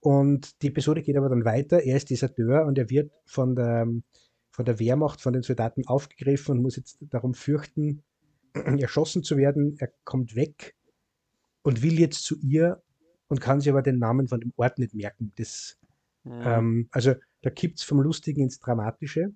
[0.00, 1.82] Und die Episode geht aber dann weiter.
[1.82, 3.86] Er ist Deserteur und er wird von der,
[4.50, 8.02] von der Wehrmacht, von den Soldaten aufgegriffen und muss jetzt darum fürchten,
[8.54, 9.76] erschossen zu werden.
[9.78, 10.76] Er kommt weg
[11.62, 12.82] und will jetzt zu ihr
[13.28, 15.32] und kann sich aber den Namen von dem Ort nicht merken.
[15.36, 15.78] Das,
[16.24, 16.58] ja.
[16.58, 19.32] ähm, also da kippt es vom Lustigen ins Dramatische.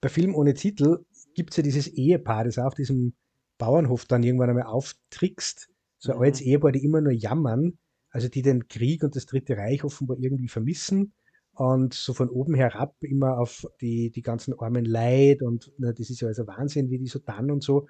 [0.00, 3.14] Bei Film ohne Titel gibt es ja dieses Ehepaar, das auf diesem
[3.58, 5.68] Bauernhof dann irgendwann einmal auftrickst.
[5.98, 6.24] So ein mhm.
[6.24, 7.78] altes Ehepaar, die immer nur jammern,
[8.10, 11.12] also die den Krieg und das Dritte Reich offenbar irgendwie vermissen
[11.60, 16.08] und so von oben herab immer auf die, die ganzen armen Leid und na, das
[16.08, 17.86] ist ja also Wahnsinn, wie die so dann und so.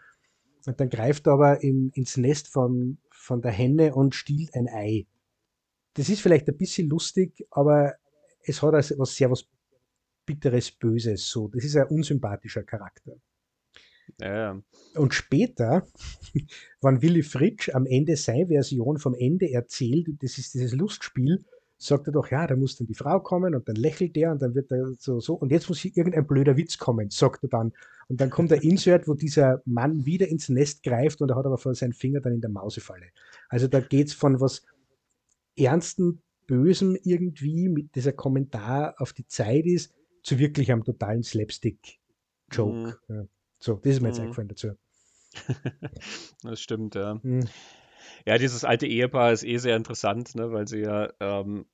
[0.67, 4.69] Und dann greift er aber im, ins Nest von, von der Henne und stiehlt ein
[4.69, 5.07] Ei.
[5.95, 7.95] Das ist vielleicht ein bisschen lustig, aber
[8.43, 9.47] es hat also was sehr was
[10.27, 11.29] bitteres Böses.
[11.29, 13.17] So, das ist ein unsympathischer Charakter.
[14.21, 14.61] Ja.
[14.95, 15.87] Und später,
[16.83, 21.45] wenn Willy Fritsch am Ende seine Version vom Ende erzählt, das ist dieses Lustspiel,
[21.83, 24.43] sagt er doch, ja, da muss dann die Frau kommen und dann lächelt der und
[24.43, 27.49] dann wird er so, so und jetzt muss hier irgendein blöder Witz kommen, sagt er
[27.49, 27.73] dann.
[28.09, 31.47] Und dann kommt der Insert, wo dieser Mann wieder ins Nest greift und er hat
[31.47, 33.07] aber vor seinen Finger dann in der Mausefalle.
[33.49, 34.63] Also da geht es von was
[35.57, 42.99] Ernsten, Bösem irgendwie mit dieser Kommentar auf die Zeit ist, zu wirklich einem totalen Slapstick-Joke.
[43.09, 43.15] Mhm.
[43.15, 43.25] Ja.
[43.59, 44.25] So, das ist mir jetzt mhm.
[44.25, 44.73] eingefallen dazu.
[46.43, 47.21] das stimmt, ja.
[47.23, 47.49] Mhm.
[48.27, 51.67] Ja, dieses alte Ehepaar ist eh sehr interessant, ne, weil sie ja ähm,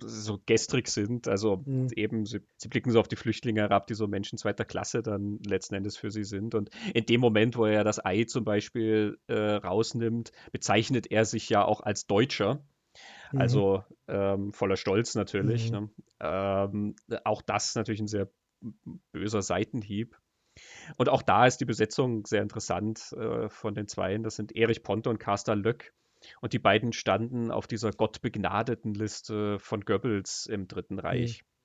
[0.00, 1.28] so gestrig sind.
[1.28, 1.88] Also mhm.
[1.94, 5.38] eben, sie, sie, blicken so auf die Flüchtlinge herab, die so Menschen zweiter Klasse dann
[5.46, 6.54] letzten Endes für sie sind.
[6.54, 11.48] Und in dem Moment, wo er das Ei zum Beispiel äh, rausnimmt, bezeichnet er sich
[11.48, 12.64] ja auch als Deutscher.
[13.32, 13.40] Mhm.
[13.40, 15.70] Also ähm, voller Stolz natürlich.
[15.70, 15.78] Mhm.
[15.78, 15.90] Ne?
[16.20, 18.28] Ähm, auch das natürlich ein sehr
[19.12, 20.16] böser Seitenhieb.
[20.96, 24.22] Und auch da ist die Besetzung sehr interessant äh, von den Zweien.
[24.22, 25.92] Das sind Erich Ponte und Carsten Löck.
[26.40, 31.42] Und die beiden standen auf dieser gottbegnadeten Liste von Goebbels im Dritten Reich.
[31.42, 31.56] Mhm.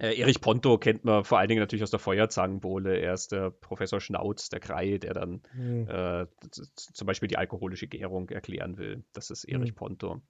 [0.00, 2.96] Äh, Erich Ponto kennt man vor allen Dingen natürlich aus der Feuerzangenbowle.
[2.98, 5.88] Er ist der Professor Schnauz, der Krei, der dann mhm.
[5.88, 9.04] äh, zum Beispiel die alkoholische Gärung erklären will.
[9.12, 9.76] Das ist Erich mhm.
[9.76, 10.22] Ponto.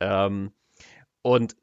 [0.00, 0.52] Ähm,
[1.22, 1.56] und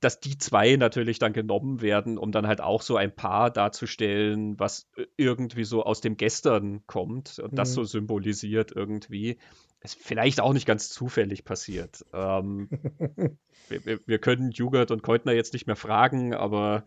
[0.00, 4.58] dass die zwei natürlich dann genommen werden, um dann halt auch so ein Paar darzustellen,
[4.58, 7.56] was irgendwie so aus dem Gestern kommt und mhm.
[7.56, 9.38] das so symbolisiert irgendwie,
[9.80, 12.04] ist vielleicht auch nicht ganz zufällig passiert.
[12.12, 12.68] Ähm,
[13.68, 16.84] wir, wir, können Jugert und Keutner jetzt nicht mehr fragen, aber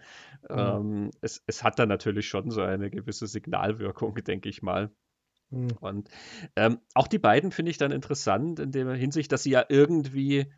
[0.50, 0.58] mhm.
[0.58, 4.92] ähm, es, es hat dann natürlich schon so eine gewisse Signalwirkung, denke ich mal.
[5.52, 5.72] Mhm.
[5.80, 6.10] Und
[6.56, 10.52] ähm, auch die beiden finde ich dann interessant in der Hinsicht, dass sie ja irgendwie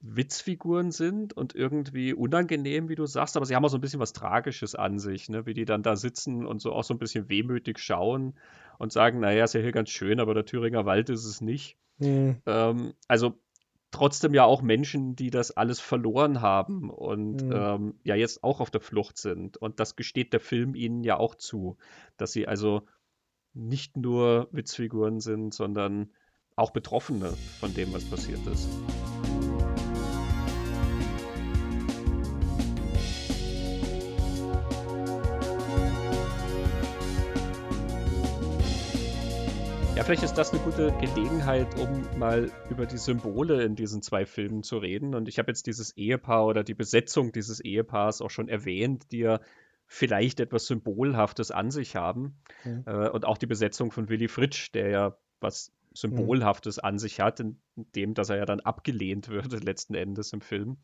[0.00, 4.00] Witzfiguren sind und irgendwie unangenehm, wie du sagst, aber sie haben auch so ein bisschen
[4.00, 5.46] was Tragisches an sich, ne?
[5.46, 8.34] wie die dann da sitzen und so auch so ein bisschen wehmütig schauen
[8.78, 11.76] und sagen, naja, ist ja hier ganz schön, aber der Thüringer Wald ist es nicht.
[11.98, 12.36] Mhm.
[12.46, 13.38] Ähm, also
[13.90, 17.52] trotzdem ja auch Menschen, die das alles verloren haben und mhm.
[17.52, 19.56] ähm, ja jetzt auch auf der Flucht sind.
[19.56, 21.78] Und das gesteht der Film ihnen ja auch zu,
[22.18, 22.82] dass sie also
[23.54, 26.10] nicht nur Witzfiguren sind, sondern
[26.56, 28.68] auch Betroffene von dem, was passiert ist.
[40.06, 44.62] Vielleicht ist das eine gute Gelegenheit, um mal über die Symbole in diesen zwei Filmen
[44.62, 45.16] zu reden.
[45.16, 49.18] Und ich habe jetzt dieses Ehepaar oder die Besetzung dieses Ehepaars auch schon erwähnt, die
[49.18, 49.40] ja
[49.88, 52.36] vielleicht etwas Symbolhaftes an sich haben.
[52.62, 52.84] Mhm.
[52.86, 56.84] Äh, und auch die Besetzung von Willy Fritsch, der ja was Symbolhaftes mhm.
[56.84, 60.76] an sich hat, in dem, dass er ja dann abgelehnt wird, letzten Endes im Film.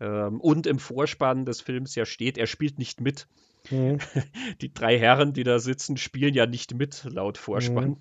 [0.00, 3.28] Ähm, und im Vorspann des Films ja steht, er spielt nicht mit.
[3.70, 3.98] Mhm.
[4.62, 7.98] Die drei Herren, die da sitzen, spielen ja nicht mit, laut Vorspann.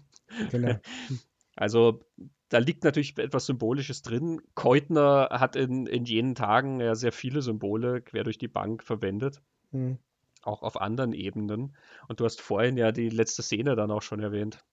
[0.52, 0.76] Genau.
[1.56, 2.06] Also
[2.48, 4.42] da liegt natürlich etwas Symbolisches drin.
[4.56, 9.42] Keutner hat in, in jenen Tagen ja sehr viele Symbole quer durch die Bank verwendet.
[9.72, 9.98] Mhm.
[10.42, 11.76] Auch auf anderen Ebenen.
[12.08, 14.64] Und du hast vorhin ja die letzte Szene dann auch schon erwähnt.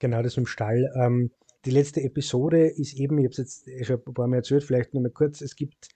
[0.00, 0.90] Genau, das im Stall.
[1.00, 1.30] Ähm,
[1.64, 4.92] die letzte Episode ist eben, ich habe es jetzt schon ein paar Mal erzählt, vielleicht
[4.92, 5.88] nur mal kurz, es gibt,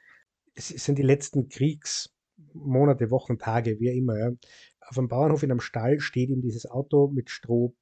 [0.54, 4.18] es sind die letzten Kriegsmonate, Wochen, Tage, wie immer.
[4.18, 4.30] Ja.
[4.86, 7.74] Auf einem Bauernhof in einem Stall steht ihm dieses Auto mit Stroh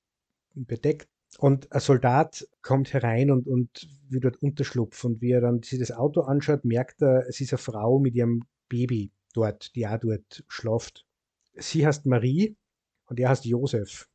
[0.65, 1.09] bedeckt.
[1.39, 5.05] Und ein Soldat kommt herein und, und will dort Unterschlupf.
[5.05, 8.15] Und wie er dann sich das Auto anschaut, merkt er, es ist eine Frau mit
[8.15, 11.05] ihrem Baby dort, die auch dort schlaft.
[11.55, 12.57] Sie heißt Marie
[13.07, 14.09] und er heißt Josef.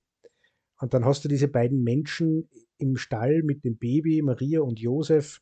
[0.80, 5.39] Und dann hast du diese beiden Menschen im Stall mit dem Baby, Maria und Josef.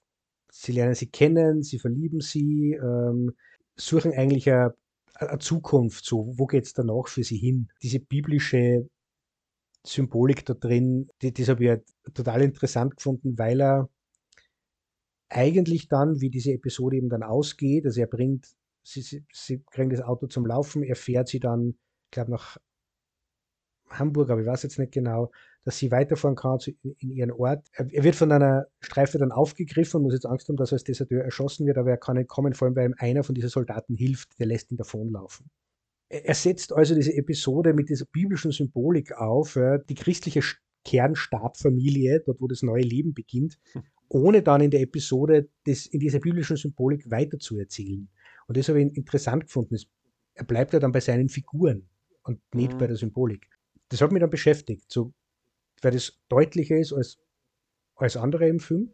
[0.52, 3.36] Sie lernen sie kennen, sie verlieben sie, ähm,
[3.76, 4.76] suchen eigentlich eine,
[5.14, 6.04] eine Zukunft.
[6.04, 7.70] So, wo geht es danach für sie hin?
[7.82, 8.90] Diese biblische
[9.86, 13.90] Symbolik da drin, die, das habe ich halt total interessant gefunden, weil er
[15.30, 18.48] eigentlich dann, wie diese Episode eben dann ausgeht, also er bringt
[18.84, 21.76] sie, sie, sie kriegen das Auto zum Laufen, er fährt sie dann,
[22.06, 22.58] ich glaube, nach
[23.90, 25.32] Hamburg, aber ich weiß jetzt nicht genau,
[25.64, 27.68] dass sie weiterfahren kann zu, in ihren Ort.
[27.74, 30.84] Er, wird von einer Streife dann aufgegriffen und muss jetzt Angst haben, dass er als
[30.84, 33.50] Deserteur erschossen wird, aber er kann nicht kommen, vor allem weil ihm einer von diesen
[33.50, 35.50] Soldaten hilft, der lässt ihn davonlaufen.
[36.10, 39.58] Er, setzt also diese Episode mit dieser biblischen Symbolik auf,
[39.88, 40.42] die christliche
[40.84, 43.84] Kernstaatfamilie, dort wo das neue Leben beginnt, hm.
[44.08, 48.10] ohne dann in der Episode das, in dieser biblischen Symbolik weiterzuerzählen.
[48.48, 49.78] Und das habe ich interessant gefunden.
[50.34, 51.88] Er bleibt ja dann bei seinen Figuren
[52.24, 52.78] und nicht mhm.
[52.80, 53.48] bei der Symbolik
[53.90, 55.14] das hat mich dann beschäftigt, so,
[55.82, 57.18] weil das deutlicher ist als,
[57.96, 58.94] als andere im Film.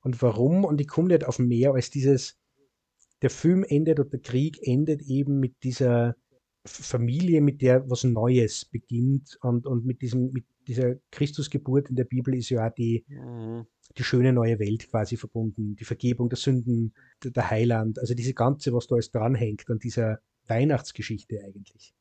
[0.00, 0.64] Und warum?
[0.64, 2.38] Und ich komme nicht auf mehr als dieses,
[3.20, 6.16] der Film endet oder der Krieg endet eben mit dieser
[6.64, 12.04] Familie, mit der was Neues beginnt und, und mit diesem, mit dieser Christusgeburt in der
[12.04, 13.66] Bibel ist ja auch die, mhm.
[13.96, 16.94] die schöne neue Welt quasi verbunden, die Vergebung der Sünden,
[17.24, 21.94] der, der Heiland, also diese ganze, was da alles dranhängt an dieser Weihnachtsgeschichte eigentlich.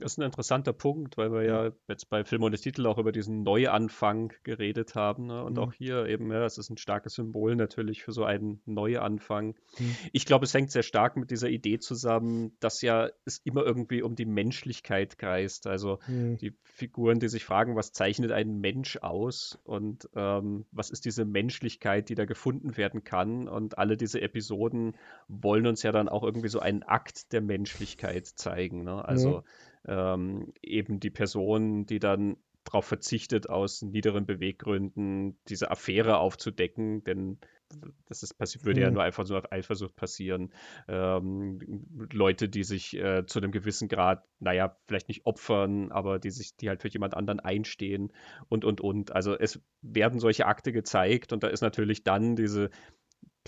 [0.00, 3.12] Das ist ein interessanter Punkt, weil wir ja jetzt bei Film ohne Titel auch über
[3.12, 5.26] diesen Neuanfang geredet haben.
[5.26, 5.42] Ne?
[5.42, 5.58] Und mhm.
[5.58, 9.56] auch hier eben, ja, es ist ein starkes Symbol natürlich für so einen Neuanfang.
[9.78, 9.96] Mhm.
[10.12, 14.02] Ich glaube, es hängt sehr stark mit dieser Idee zusammen, dass ja es immer irgendwie
[14.02, 15.66] um die Menschlichkeit kreist.
[15.66, 16.38] Also mhm.
[16.38, 21.24] die Figuren, die sich fragen, was zeichnet einen Mensch aus und ähm, was ist diese
[21.24, 23.48] Menschlichkeit, die da gefunden werden kann.
[23.48, 24.96] Und alle diese Episoden
[25.26, 28.84] wollen uns ja dann auch irgendwie so einen Akt der Menschlichkeit zeigen.
[28.84, 29.04] Ne?
[29.04, 29.42] Also
[29.86, 37.38] ähm, eben die Person, die dann darauf verzichtet, aus niederen Beweggründen diese Affäre aufzudecken, denn
[38.06, 38.94] das ist, würde ja mhm.
[38.94, 40.52] nur einfach so auf Eifersucht passieren.
[40.88, 41.58] Ähm,
[42.12, 46.56] Leute, die sich äh, zu einem gewissen Grad, naja, vielleicht nicht opfern, aber die sich,
[46.56, 48.12] die halt für jemand anderen einstehen
[48.48, 49.12] und und und.
[49.12, 52.70] Also es werden solche Akte gezeigt und da ist natürlich dann diese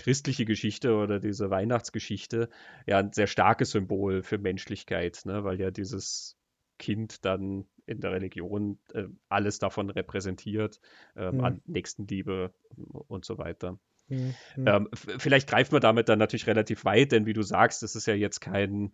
[0.01, 2.49] christliche Geschichte oder diese Weihnachtsgeschichte
[2.87, 5.43] ja ein sehr starkes Symbol für Menschlichkeit, ne?
[5.43, 6.35] weil ja dieses
[6.79, 10.79] Kind dann in der Religion äh, alles davon repräsentiert,
[11.15, 11.41] äh, mhm.
[11.41, 13.77] an Nächstenliebe und so weiter.
[14.07, 14.33] Mhm.
[14.57, 18.07] Ähm, vielleicht greift man damit dann natürlich relativ weit, denn wie du sagst, das ist
[18.07, 18.91] ja jetzt kein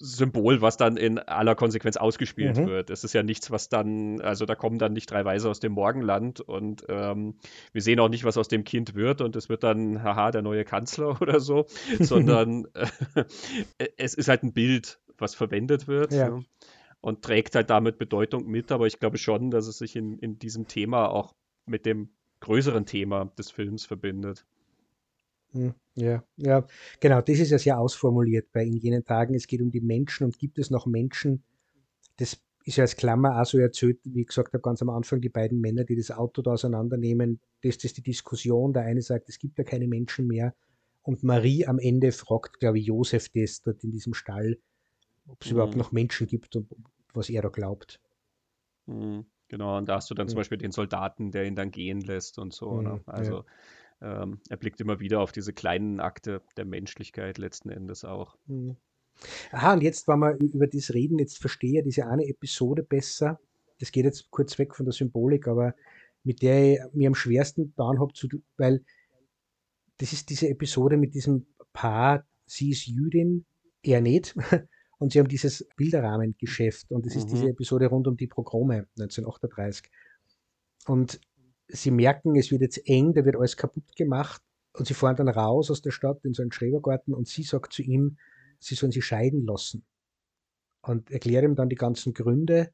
[0.00, 2.66] Symbol, was dann in aller Konsequenz ausgespielt mhm.
[2.66, 2.90] wird.
[2.90, 5.72] Es ist ja nichts, was dann, also da kommen dann nicht drei Weise aus dem
[5.72, 7.34] Morgenland und ähm,
[7.72, 10.40] wir sehen auch nicht, was aus dem Kind wird und es wird dann, haha, der
[10.42, 11.66] neue Kanzler oder so,
[12.00, 16.12] sondern äh, es ist halt ein Bild, was verwendet wird.
[16.12, 16.28] Ja.
[16.28, 16.40] Ja,
[17.02, 20.38] und trägt halt damit Bedeutung mit, aber ich glaube schon, dass es sich in, in
[20.38, 21.34] diesem Thema auch
[21.64, 24.44] mit dem größeren Thema des Films verbindet.
[25.52, 26.66] Hm, ja, ja,
[26.98, 29.34] genau, das ist ja sehr ausformuliert bei in jenen Tagen.
[29.34, 31.42] Es geht um die Menschen und gibt es noch Menschen,
[32.16, 35.28] das ist ja als Klammer auch so erzählt, wie gesagt habe, ganz am Anfang, die
[35.28, 38.72] beiden Männer, die das Auto da auseinandernehmen, das ist die Diskussion.
[38.72, 40.54] Der eine sagt, es gibt ja keine Menschen mehr.
[41.02, 44.58] Und Marie am Ende fragt, glaube ich, Josef das dort in diesem Stall,
[45.26, 45.56] ob es mhm.
[45.56, 46.68] überhaupt noch Menschen gibt und
[47.14, 48.00] was er da glaubt.
[48.86, 50.30] Mhm, genau, und da hast du dann mhm.
[50.30, 52.82] zum Beispiel den Soldaten, der ihn dann gehen lässt und so.
[52.82, 52.94] Ne?
[52.94, 53.44] Mhm, also ja
[54.02, 58.36] ähm, er blickt immer wieder auf diese kleinen Akte der Menschlichkeit letzten Endes auch.
[58.46, 58.76] Mhm.
[59.52, 63.38] Aha, und jetzt, wenn wir über das reden, jetzt verstehe ich diese eine Episode besser.
[63.78, 65.74] Das geht jetzt kurz weg von der Symbolik, aber
[66.24, 68.12] mit der ich mir am schwersten getan habe,
[68.56, 68.84] weil
[69.98, 73.44] das ist diese Episode mit diesem Paar, sie ist Jüdin,
[73.82, 74.34] er nicht.
[74.98, 77.30] Und sie haben dieses Bilderrahmengeschäft und es ist mhm.
[77.30, 79.90] diese Episode rund um die Progrome 1938.
[80.86, 81.18] Und
[81.72, 84.42] sie merken, es wird jetzt eng, da wird alles kaputt gemacht
[84.72, 87.72] und sie fahren dann raus aus der Stadt in so einen Schrebergarten und sie sagt
[87.72, 88.18] zu ihm,
[88.58, 89.84] sie sollen sich scheiden lassen.
[90.82, 92.72] Und erklärt ihm dann die ganzen Gründe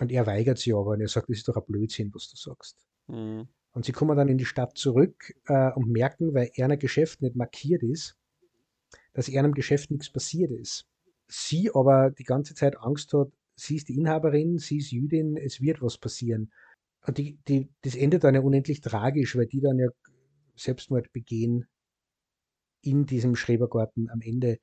[0.00, 2.36] und er weigert sich aber und er sagt, das ist doch ein Blödsinn, was du
[2.36, 2.86] sagst.
[3.08, 3.48] Mhm.
[3.72, 7.20] Und sie kommen dann in die Stadt zurück äh, und merken, weil er ein Geschäft
[7.20, 8.16] nicht markiert ist,
[9.12, 10.86] dass er einem Geschäft nichts passiert ist.
[11.26, 15.60] Sie aber die ganze Zeit Angst hat, sie ist die Inhaberin, sie ist Jüdin, es
[15.60, 16.50] wird was passieren.
[17.12, 19.88] Die, die, das endet dann ja unendlich tragisch, weil die dann ja
[20.56, 21.66] Selbstmord begehen
[22.82, 24.58] in diesem Schrebergarten am Ende.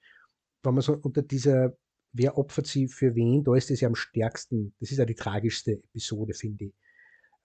[0.64, 1.78] Wenn man so unter dieser,
[2.12, 4.74] wer opfert sie für wen, da ist es ja am stärksten.
[4.80, 6.74] Das ist ja die tragischste Episode, finde ich.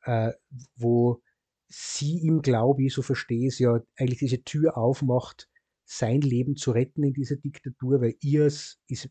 [0.02, 0.32] Äh,
[0.76, 1.22] wo
[1.68, 5.48] sie ihm, glaube ich, so verstehe ich es ja, eigentlich diese Tür aufmacht,
[5.84, 9.08] sein Leben zu retten in dieser Diktatur, weil ihr es ist,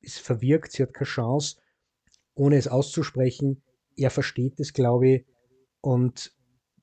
[0.00, 1.60] ist verwirkt, sie hat keine Chance,
[2.34, 3.62] ohne es auszusprechen,
[3.98, 5.26] er versteht es, glaube ich,
[5.80, 6.34] und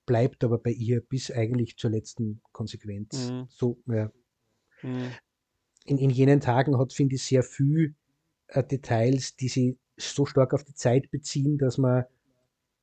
[0.06, 3.32] bleibt aber bei ihr bis eigentlich zur letzten Konsequenz.
[3.32, 3.48] Mhm.
[3.50, 4.12] So, ja.
[4.84, 5.12] Mhm.
[5.86, 7.96] In, in jenen Tagen hat, finde ich, sehr viel
[8.48, 12.06] äh, Details, die sich so stark auf die Zeit beziehen, dass man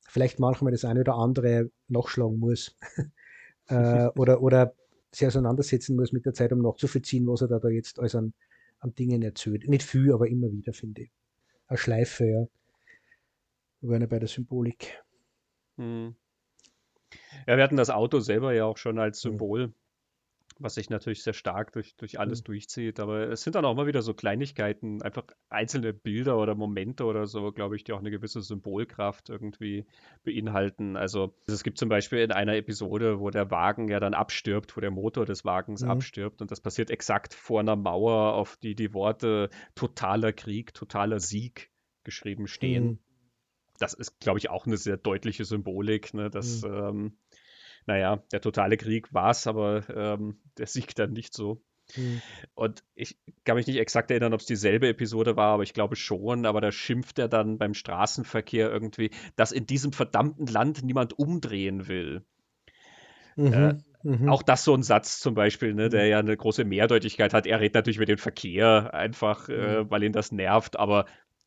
[0.07, 2.77] vielleicht manchmal das eine oder andere nachschlagen muss.
[3.67, 4.73] äh, oder, oder
[5.11, 8.33] sich auseinandersetzen muss mit der Zeit, um nachzuvollziehen, was er da, da jetzt als einen
[8.79, 9.67] an Dingen erzählt.
[9.67, 11.11] Nicht viel, aber immer wieder, finde ich.
[11.67, 12.47] Eine Schleife, ja.
[13.83, 15.03] Wir waren ja bei der Symbolik.
[15.75, 16.15] Hm.
[17.45, 19.19] Ja, wir hatten das Auto selber ja auch schon als.
[19.19, 19.73] Symbol,
[20.57, 22.45] was sich natürlich sehr stark durch, durch alles Hm.
[22.45, 23.01] durchzieht.
[23.01, 27.27] Aber es sind dann auch immer wieder so Kleinigkeiten, einfach einzelne Bilder oder Momente oder
[27.27, 29.85] so, glaube ich, die auch eine gewisse Symbolkraft irgendwie
[30.23, 30.95] beinhalten.
[30.95, 34.79] Also es gibt zum Beispiel in einer Episode, wo der Wagen ja dann abstirbt, wo
[34.79, 35.89] der Motor des Wagens Mhm.
[35.89, 36.41] abstirbt.
[36.41, 41.69] Und das passiert exakt vor einer Mauer, auf die die Worte totaler Krieg, totaler Sieg
[42.05, 42.99] geschrieben stehen Hm.
[43.83, 46.73] Das ist, glaube ich, auch eine sehr deutliche Symbolik, ne, dass, Mhm.
[46.73, 47.17] ähm,
[47.85, 51.61] naja, der totale Krieg war es, aber ähm, der Sieg dann nicht so.
[51.95, 52.21] Hm.
[52.55, 55.95] Und ich kann mich nicht exakt erinnern, ob es dieselbe Episode war, aber ich glaube
[55.97, 56.45] schon.
[56.45, 61.87] Aber da schimpft er dann beim Straßenverkehr irgendwie, dass in diesem verdammten Land niemand umdrehen
[61.87, 62.23] will.
[63.35, 63.83] Mhm.
[64.03, 64.29] Mhm.
[64.29, 66.09] Auch das so ein Satz zum Beispiel, ne, der Mhm.
[66.09, 67.45] ja eine große Mehrdeutigkeit hat.
[67.47, 69.91] Er redet natürlich über den Verkehr einfach, äh, Mhm.
[69.91, 71.05] weil ihn das nervt, aber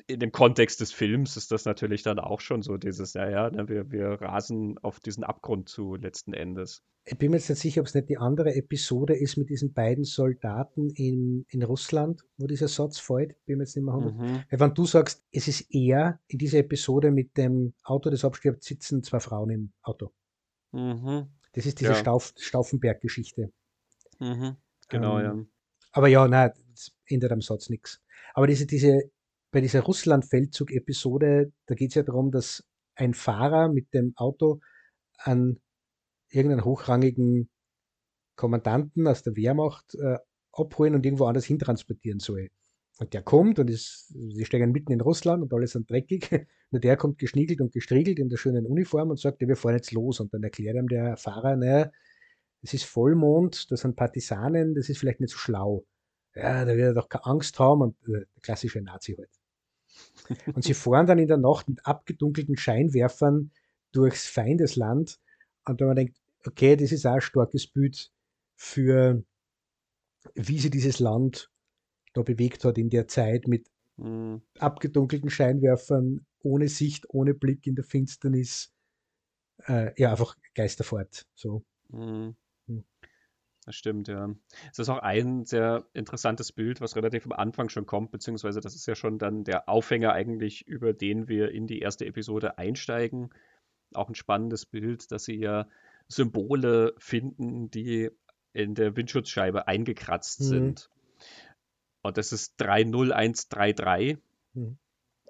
[0.09, 3.50] in dem Kontext des Films ist das natürlich dann auch schon so dieses, ja, ja,
[3.50, 6.84] ne, wir, wir rasen auf diesen Abgrund zu letzten Endes.
[7.04, 9.72] Ich bin mir jetzt nicht sicher, ob es nicht die andere Episode ist mit diesen
[9.72, 13.36] beiden Soldaten in, in Russland, wo dieser Satz fällt.
[13.46, 14.14] Bin mir jetzt nicht mehr 100.
[14.16, 14.44] Mhm.
[14.50, 18.62] Weil wenn du sagst, es ist eher in dieser Episode mit dem Auto, das abstirbt,
[18.64, 20.12] sitzen zwei Frauen im Auto.
[20.72, 21.28] Mhm.
[21.52, 21.96] Das ist diese Ja.
[21.96, 23.52] Stauf, Stauffenberg-Geschichte.
[24.18, 24.57] Mhm.
[24.88, 25.44] Genau, Ähm, ja.
[25.92, 28.02] Aber ja, nein, das ändert am Satz nichts.
[28.34, 29.11] Aber diese, diese,
[29.51, 34.61] bei dieser Russland-Feldzug-Episode, da geht es ja darum, dass ein Fahrer mit dem Auto
[35.18, 35.61] an
[36.30, 37.49] irgendeinen hochrangigen
[38.36, 40.18] Kommandanten aus der Wehrmacht äh,
[40.53, 42.51] abholen und irgendwo anders hintransportieren soll.
[42.99, 46.30] Und der kommt und ist, sie steigen mitten in Russland und alle sind dreckig.
[46.72, 49.92] Und der kommt geschniegelt und gestriegelt in der schönen Uniform und sagt, wir fahren jetzt
[49.92, 50.18] los.
[50.18, 51.92] Und dann erklärt ihm der Fahrer, naja,
[52.61, 55.84] es ist Vollmond, da sind Partisanen, das ist vielleicht nicht so schlau.
[56.37, 59.30] Ja, da wird er doch keine Angst haben und äh, der klassische Nazi halt.
[60.55, 63.51] Und sie fahren dann in der Nacht mit abgedunkelten Scheinwerfern
[63.93, 65.18] durchs Feindesland
[65.64, 68.11] und wenn man denkt, okay, das ist auch ein starkes Bild
[68.55, 69.24] für,
[70.34, 71.51] wie sich dieses Land
[72.14, 73.68] da bewegt hat in der Zeit mit
[73.99, 74.43] Mhm.
[74.59, 78.72] abgedunkelten Scheinwerfern, ohne Sicht, ohne Blick in der Finsternis.
[79.66, 81.26] Äh, ja, einfach Geisterfahrt.
[81.34, 81.64] So.
[81.89, 82.37] Mhm.
[83.67, 84.33] Das stimmt, ja.
[84.71, 88.77] Es ist auch ein sehr interessantes Bild, was relativ am Anfang schon kommt, beziehungsweise das
[88.77, 93.31] ist ja schon dann der Aufhänger eigentlich, über den wir in die erste Episode einsteigen.
[93.93, 95.67] Auch ein spannendes Bild, dass sie ja
[96.07, 98.11] Symbole finden, die
[98.53, 100.45] in der Windschutzscheibe eingekratzt Mhm.
[100.45, 100.91] sind.
[102.03, 104.19] Und das ist 30133.
[104.55, 104.79] Mhm.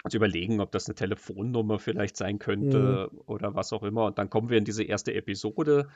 [0.07, 4.05] Und überlegen, ob das eine Telefonnummer vielleicht sein könnte oder was auch immer.
[4.07, 5.89] Und dann kommen wir in diese erste Episode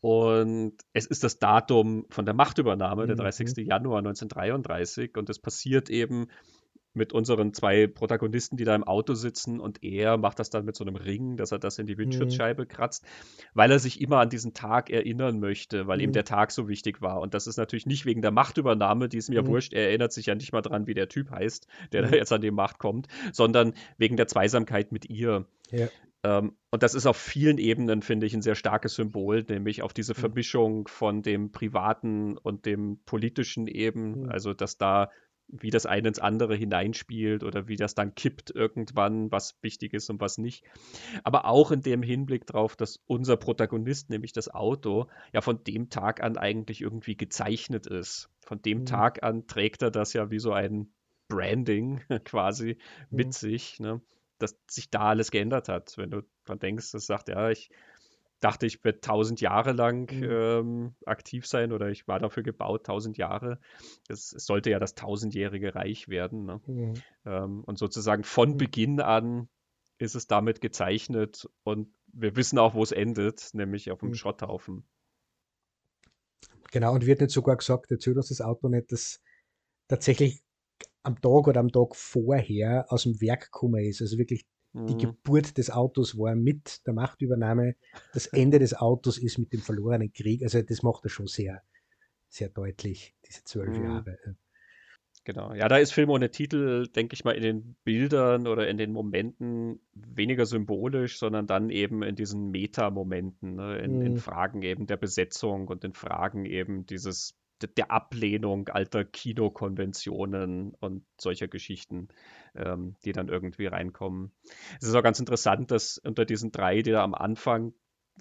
[0.00, 3.20] und es ist das Datum von der Machtübernahme, der Mhm.
[3.20, 3.66] 30.
[3.66, 5.16] Januar 1933.
[5.16, 6.28] Und es passiert eben
[6.96, 10.74] mit unseren zwei Protagonisten, die da im Auto sitzen und er macht das dann mit
[10.76, 13.04] so einem Ring, dass er das in die Windschutzscheibe kratzt,
[13.54, 16.14] weil er sich immer an diesen Tag erinnern möchte, weil ihm Mhm.
[16.14, 17.20] der Tag so wichtig war.
[17.20, 19.46] Und das ist natürlich nicht wegen der Machtübernahme, die ist mir Mhm.
[19.48, 22.10] wurscht, er erinnert sich ja nicht mal dran, wie der Typ heißt, der Mhm.
[22.10, 25.46] da jetzt an die Macht kommt, sondern wegen der Zweisamkeit mit ihr.
[25.70, 25.88] Ja.
[26.22, 29.92] Ähm, und das ist auf vielen Ebenen, finde ich, ein sehr starkes Symbol, nämlich auf
[29.92, 30.18] diese Mhm.
[30.20, 34.28] Vermischung von dem Privaten und dem Politischen eben, Mhm.
[34.30, 35.10] also dass da
[35.48, 40.10] wie das eine ins andere hineinspielt oder wie das dann kippt irgendwann, was wichtig ist
[40.10, 40.64] und was nicht.
[41.24, 45.90] Aber auch in dem Hinblick darauf, dass unser Protagonist, nämlich das Auto, ja von dem
[45.90, 48.28] Tag an eigentlich irgendwie gezeichnet ist.
[48.40, 48.86] Von dem Mhm.
[48.86, 50.92] Tag an trägt er das ja wie so ein
[51.28, 52.78] Branding quasi
[53.10, 53.32] mit Mhm.
[53.32, 54.00] sich, ne?
[54.38, 55.96] dass sich da alles geändert hat.
[55.96, 57.70] Wenn du dran denkst, das sagt, ja, ich
[58.40, 60.22] dachte, ich werde tausend Jahre lang Mhm.
[60.22, 63.60] ähm, aktiv sein oder ich war dafür gebaut, tausend Jahre.
[64.08, 66.44] Es, es sollte ja das tausendjährige Reich werden.
[66.44, 66.60] Ne?
[66.66, 67.02] Mhm.
[67.26, 68.58] Ähm, und sozusagen von Mhm.
[68.58, 69.48] Beginn an
[69.98, 74.14] ist es damit gezeichnet und wir wissen auch, wo es endet, nämlich auf dem Mhm.
[74.14, 74.86] Schrotthaufen.
[76.72, 79.20] Genau, und wird nicht sogar gesagt, erzählt uns das Auto nicht, dass
[79.88, 80.42] tatsächlich
[81.02, 84.02] am Tag oder am Tag vorher aus dem Werk gekommen ist.
[84.02, 84.46] Also wirklich
[84.88, 84.98] die Mhm.
[84.98, 87.76] Geburt des Autos war mit der Machtübernahme.
[88.12, 90.42] Das Ende des Autos ist mit dem verlorenen Krieg.
[90.42, 91.62] Also das macht er schon sehr,
[92.28, 93.82] sehr deutlich, diese zwölf Mhm.
[93.82, 94.18] Jahre.
[94.26, 94.34] ja.
[95.24, 95.52] Genau.
[95.54, 98.92] Ja, da ist Film ohne Titel, denke ich mal, in den Bildern oder in den
[98.92, 103.78] Momenten weniger symbolisch, sondern dann eben in diesen Meta-Momenten, ne?
[103.78, 104.16] in, in Mhm.
[104.16, 111.48] Fragen eben der Besetzung und in Fragen eben dieses der Ablehnung alter Kinokonventionen und solcher
[111.48, 112.08] Geschichten,
[112.54, 114.32] ähm, die dann irgendwie reinkommen.
[114.80, 117.72] Es ist auch ganz interessant, dass unter diesen drei, die da am Anfang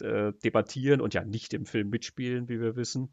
[0.01, 3.09] äh, debattieren und ja nicht im Film mitspielen, wie wir wissen.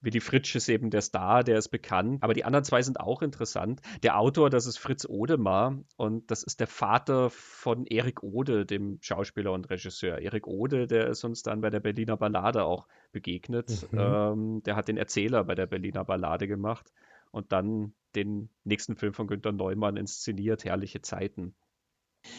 [0.00, 2.22] Willy Fritsch ist eben der Star, der ist bekannt.
[2.22, 3.80] Aber die anderen zwei sind auch interessant.
[4.02, 8.98] Der Autor, das ist Fritz Odemar und das ist der Vater von Erik Ode, dem
[9.00, 10.18] Schauspieler und Regisseur.
[10.18, 13.86] Erik Ode, der ist uns dann bei der Berliner Ballade auch begegnet.
[13.90, 13.98] Mhm.
[13.98, 16.92] Ähm, der hat den Erzähler bei der Berliner Ballade gemacht
[17.30, 21.54] und dann den nächsten Film von Günter Neumann inszeniert, Herrliche Zeiten.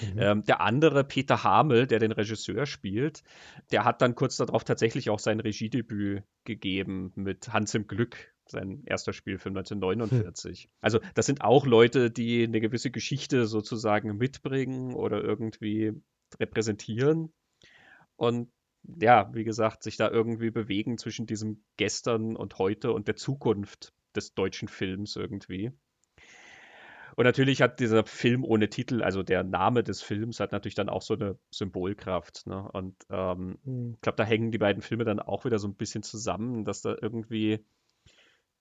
[0.02, 0.20] Mhm.
[0.20, 3.24] Ähm, der andere, Peter Hamel, der den Regisseur spielt,
[3.72, 8.84] der hat dann kurz darauf tatsächlich auch sein Regiedebüt gegeben mit Hans im Glück, sein
[8.86, 10.64] erster Spielfilm 1949.
[10.64, 10.70] Hm.
[10.82, 15.94] Also das sind auch Leute, die eine gewisse Geschichte sozusagen mitbringen oder irgendwie
[16.40, 17.34] repräsentieren.
[18.16, 18.52] Und
[18.84, 23.94] ja, wie gesagt, sich da irgendwie bewegen zwischen diesem Gestern und heute und der Zukunft
[24.16, 25.72] des deutschen Films irgendwie.
[27.16, 30.90] Und natürlich hat dieser Film ohne Titel, also der Name des Films, hat natürlich dann
[30.90, 32.48] auch so eine Symbolkraft.
[32.48, 32.70] Ne?
[32.72, 33.94] Und ähm, mhm.
[33.96, 36.82] ich glaube, da hängen die beiden Filme dann auch wieder so ein bisschen zusammen, dass
[36.82, 37.66] da irgendwie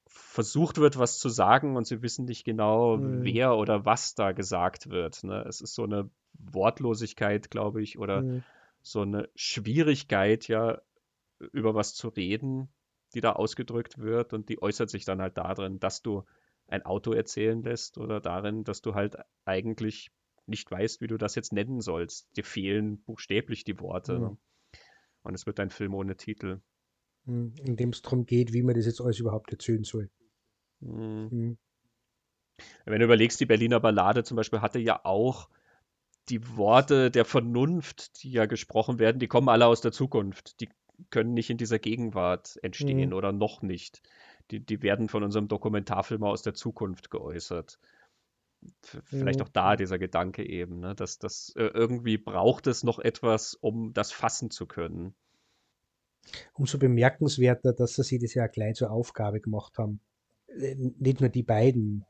[0.07, 3.23] versucht wird, was zu sagen und sie wissen nicht genau, mhm.
[3.23, 5.23] wer oder was da gesagt wird.
[5.23, 5.45] Ne?
[5.49, 8.43] Es ist so eine Wortlosigkeit, glaube ich, oder mhm.
[8.83, 10.81] so eine Schwierigkeit, ja,
[11.53, 12.69] über was zu reden,
[13.15, 16.25] die da ausgedrückt wird und die äußert sich dann halt darin, dass du
[16.71, 20.11] ein Auto erzählen lässt oder darin, dass du halt eigentlich
[20.47, 22.29] nicht weißt, wie du das jetzt nennen sollst.
[22.37, 24.19] Dir fehlen buchstäblich die Worte.
[24.19, 24.39] Mhm.
[25.23, 26.61] Und es wird ein Film ohne Titel.
[27.25, 27.55] Mhm.
[27.65, 30.11] In dem es darum geht, wie man das jetzt alles überhaupt erzählen soll.
[30.81, 31.29] Mhm.
[31.31, 31.59] mhm.
[32.85, 35.49] Wenn du überlegst, die Berliner Ballade zum Beispiel hatte ja auch
[36.29, 40.61] die Worte der Vernunft, die ja gesprochen werden, die kommen alle aus der Zukunft.
[40.61, 40.69] Die
[41.09, 43.15] können nicht in dieser Gegenwart entstehen mhm.
[43.15, 44.03] oder noch nicht
[44.51, 47.79] die, die werden von unserem Dokumentarfilmer aus der Zukunft geäußert.
[48.83, 49.47] Vielleicht mhm.
[49.47, 50.95] auch da dieser Gedanke eben, ne?
[50.95, 55.15] dass das äh, irgendwie braucht es noch etwas, um das fassen zu können.
[56.53, 60.01] Umso bemerkenswerter, dass sie das ja gleich zur Aufgabe gemacht haben.
[60.49, 62.05] Äh, nicht nur die beiden,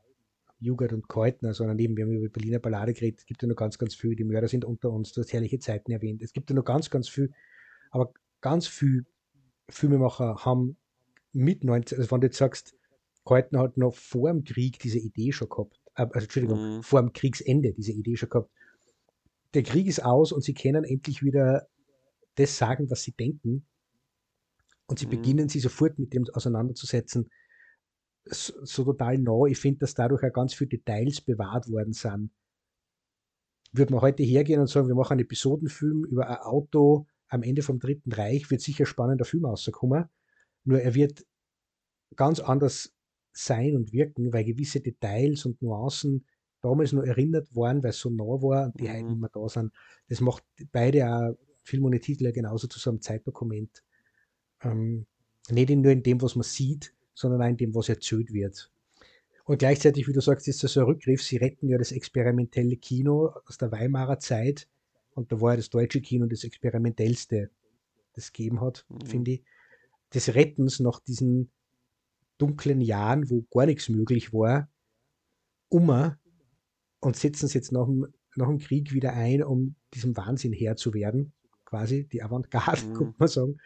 [0.59, 3.55] Jugend und Keutner, sondern eben, wir haben über Berliner Ballade geredet, es gibt ja noch
[3.55, 6.51] ganz, ganz viel, die Mörder sind unter uns, du hast herrliche Zeiten erwähnt, es gibt
[6.51, 7.33] ja noch ganz, ganz viel,
[7.89, 9.05] aber ganz viel
[9.69, 10.77] Filmemacher haben
[11.33, 12.75] mit 19, also wenn du jetzt sagst,
[13.23, 16.83] Keutner hat noch vor dem Krieg diese Idee schon gehabt, äh, also Entschuldigung, mhm.
[16.83, 18.51] vor dem Kriegsende diese Idee schon gehabt.
[19.53, 21.67] Der Krieg ist aus und sie können endlich wieder
[22.35, 23.65] das sagen, was sie denken.
[24.87, 25.11] Und sie mhm.
[25.11, 27.29] beginnen sie sofort mit dem auseinanderzusetzen.
[28.25, 29.45] So, so total nah.
[29.47, 32.31] Ich finde, dass dadurch auch ganz viele Details bewahrt worden sind.
[33.73, 37.61] Würde man heute hergehen und sagen, wir machen einen Episodenfilm über ein Auto am Ende
[37.61, 40.09] vom Dritten Reich, wird sicher spannender Film rauskommen.
[40.63, 41.25] Nur er wird
[42.15, 42.93] ganz anders
[43.33, 46.25] sein und wirken, weil gewisse Details und Nuancen
[46.61, 48.93] damals nur erinnert waren, weil es so nah war und die mhm.
[48.93, 49.73] heute nicht mehr da sind.
[50.09, 53.83] Das macht beide auch Film ohne Titel genauso zu so einem Zeitdokument.
[54.63, 55.05] Ähm,
[55.49, 58.71] nicht nur in dem, was man sieht, sondern auch in dem, was erzählt wird.
[59.45, 61.23] Und gleichzeitig, wie du sagst, ist das so ein Rückgriff.
[61.23, 64.67] Sie retten ja das experimentelle Kino aus der Weimarer Zeit.
[65.13, 67.49] Und da war ja das deutsche Kino das experimentellste,
[68.13, 69.05] das es gegeben hat, mhm.
[69.05, 69.43] finde ich
[70.13, 71.51] des Rettens nach diesen
[72.37, 74.69] dunklen Jahren, wo gar nichts möglich war,
[75.69, 76.15] um
[76.99, 80.75] und setzen es jetzt nach dem, nach dem Krieg wieder ein, um diesem Wahnsinn Herr
[80.75, 81.33] zu werden.
[81.65, 82.93] Quasi die Avantgarde, mhm.
[82.93, 83.57] könnte man sagen.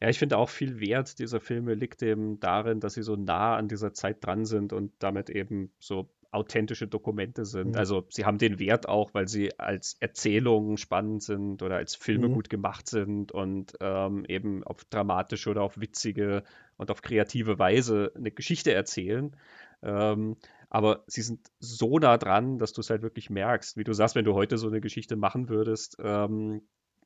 [0.00, 3.56] Ja, ich finde auch viel Wert dieser Filme liegt eben darin, dass sie so nah
[3.56, 7.70] an dieser Zeit dran sind und damit eben so authentische Dokumente sind.
[7.70, 7.76] Mhm.
[7.76, 12.28] Also sie haben den Wert auch, weil sie als Erzählungen spannend sind oder als Filme
[12.28, 12.34] mhm.
[12.34, 16.42] gut gemacht sind und ähm, eben auf dramatische oder auf witzige
[16.76, 19.36] und auf kreative Weise eine Geschichte erzählen.
[19.82, 20.36] Ähm,
[20.70, 23.76] aber sie sind so nah dran, dass du es halt wirklich merkst.
[23.76, 26.62] Wie du sagst, wenn du heute so eine Geschichte machen würdest, ähm,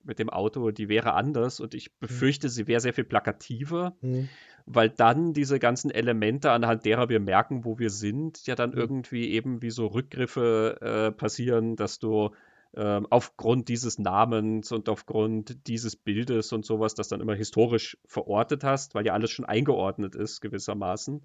[0.08, 1.94] mit dem Auto, die wäre anders und ich mhm.
[2.00, 4.28] befürchte, sie wäre sehr viel plakativer, mhm.
[4.66, 8.78] weil dann diese ganzen Elemente, anhand derer wir merken, wo wir sind, ja dann mhm.
[8.78, 12.30] irgendwie eben wie so Rückgriffe äh, passieren, dass du
[12.72, 18.64] äh, aufgrund dieses Namens und aufgrund dieses Bildes und sowas, das dann immer historisch verortet
[18.64, 21.22] hast, weil ja alles schon eingeordnet ist gewissermaßen.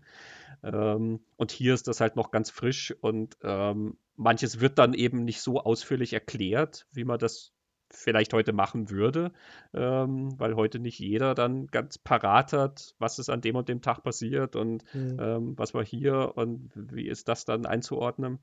[0.63, 5.25] Ähm, und hier ist das halt noch ganz frisch und ähm, manches wird dann eben
[5.25, 7.51] nicht so ausführlich erklärt, wie man das
[7.95, 9.31] vielleicht heute machen würde,
[9.73, 13.81] ähm, weil heute nicht jeder dann ganz parat hat, was ist an dem und dem
[13.81, 15.17] Tag passiert und mhm.
[15.19, 18.39] ähm, was war hier und wie ist das dann einzuordnen.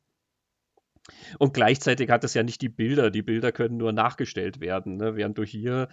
[1.38, 5.16] Und gleichzeitig hat es ja nicht die Bilder, die Bilder können nur nachgestellt werden, ne?
[5.16, 5.88] während du hier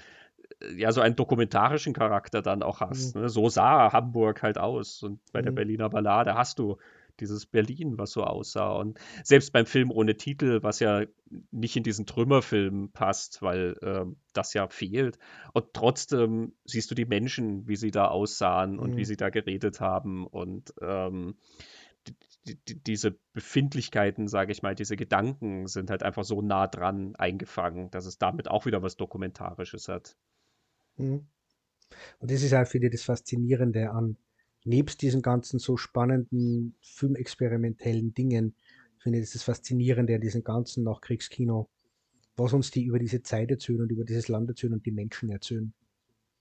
[0.62, 3.16] äh, ja so einen dokumentarischen Charakter dann auch hast.
[3.16, 3.22] Mhm.
[3.22, 3.30] Ne?
[3.30, 5.46] So sah Hamburg halt aus und bei mhm.
[5.46, 6.78] der Berliner Ballade hast du
[7.20, 8.72] dieses Berlin, was so aussah.
[8.74, 11.06] Und selbst beim Film ohne Titel, was ja
[11.52, 15.18] nicht in diesen Trümmerfilm passt, weil äh, das ja fehlt.
[15.54, 18.80] Und trotzdem siehst du die Menschen, wie sie da aussahen mhm.
[18.80, 19.06] und wie mhm.
[19.06, 21.36] sie da geredet haben und ähm,
[22.48, 27.16] die, die, diese Befindlichkeiten, sage ich mal, diese Gedanken sind halt einfach so nah dran
[27.16, 30.16] eingefangen, dass es damit auch wieder was Dokumentarisches hat.
[30.96, 31.28] Mhm.
[32.20, 34.18] Und das ist auch, finde ich, das Faszinierende an,
[34.68, 38.56] nebst diesen ganzen so spannenden filmexperimentellen Dingen,
[39.00, 41.70] finde ich das, das Faszinierende an diesem ganzen Nachkriegskino,
[42.36, 45.30] was uns die über diese Zeit erzählen und über dieses Land erzählen und die Menschen
[45.30, 45.74] erzählen.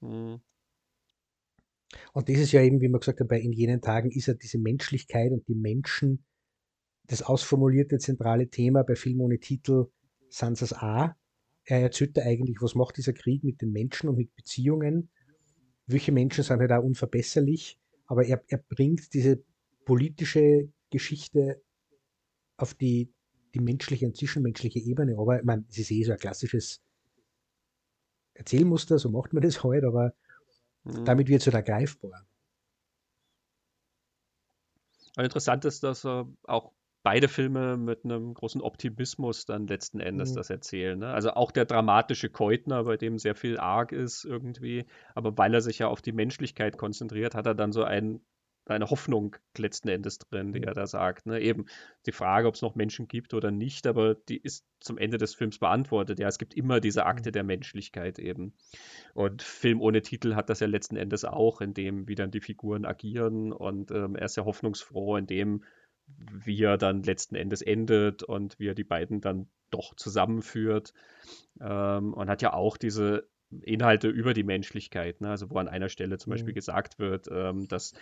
[0.00, 0.40] Mhm.
[2.12, 4.34] Und das ist ja eben, wie man gesagt hat, bei in jenen Tagen ist ja
[4.34, 6.24] diese Menschlichkeit und die Menschen
[7.04, 9.86] das ausformulierte zentrale Thema bei Film ohne Titel
[10.28, 11.16] Sansas A.
[11.64, 15.08] Er erzählt da eigentlich, was macht dieser Krieg mit den Menschen und mit Beziehungen
[15.86, 19.42] welche Menschen sind halt auch unverbesserlich, aber er, er bringt diese
[19.84, 21.62] politische Geschichte
[22.56, 23.12] auf die,
[23.54, 25.16] die menschliche und zwischenmenschliche Ebene.
[25.18, 26.82] Aber ich meine, es ist eh so ein klassisches
[28.34, 30.14] Erzählmuster, so macht man das halt, aber
[30.84, 31.04] mhm.
[31.04, 32.26] damit wird es halt ergreifbar.
[35.16, 36.72] Interessant ist, dass er auch
[37.06, 40.34] beide Filme mit einem großen Optimismus dann letzten Endes mhm.
[40.34, 40.98] das erzählen.
[40.98, 41.06] Ne?
[41.06, 45.60] Also auch der dramatische Keutner, bei dem sehr viel arg ist irgendwie, aber weil er
[45.60, 48.22] sich ja auf die Menschlichkeit konzentriert, hat er dann so ein,
[48.64, 50.64] eine Hoffnung letzten Endes drin, die mhm.
[50.64, 51.26] er da sagt.
[51.26, 51.38] Ne?
[51.38, 51.66] Eben
[52.06, 55.36] die Frage, ob es noch Menschen gibt oder nicht, aber die ist zum Ende des
[55.36, 56.18] Films beantwortet.
[56.18, 57.34] Ja, es gibt immer diese Akte mhm.
[57.34, 58.52] der Menschlichkeit eben.
[59.14, 62.40] Und Film ohne Titel hat das ja letzten Endes auch, in dem wie dann die
[62.40, 65.62] Figuren agieren und ähm, er ist ja hoffnungsfroh, in dem
[66.06, 70.92] wie er dann letzten Endes endet und wie er die beiden dann doch zusammenführt.
[71.60, 73.28] Ähm, und hat ja auch diese
[73.62, 75.30] Inhalte über die Menschlichkeit, ne?
[75.30, 76.34] also wo an einer Stelle zum mhm.
[76.34, 77.94] Beispiel gesagt wird, ähm, dass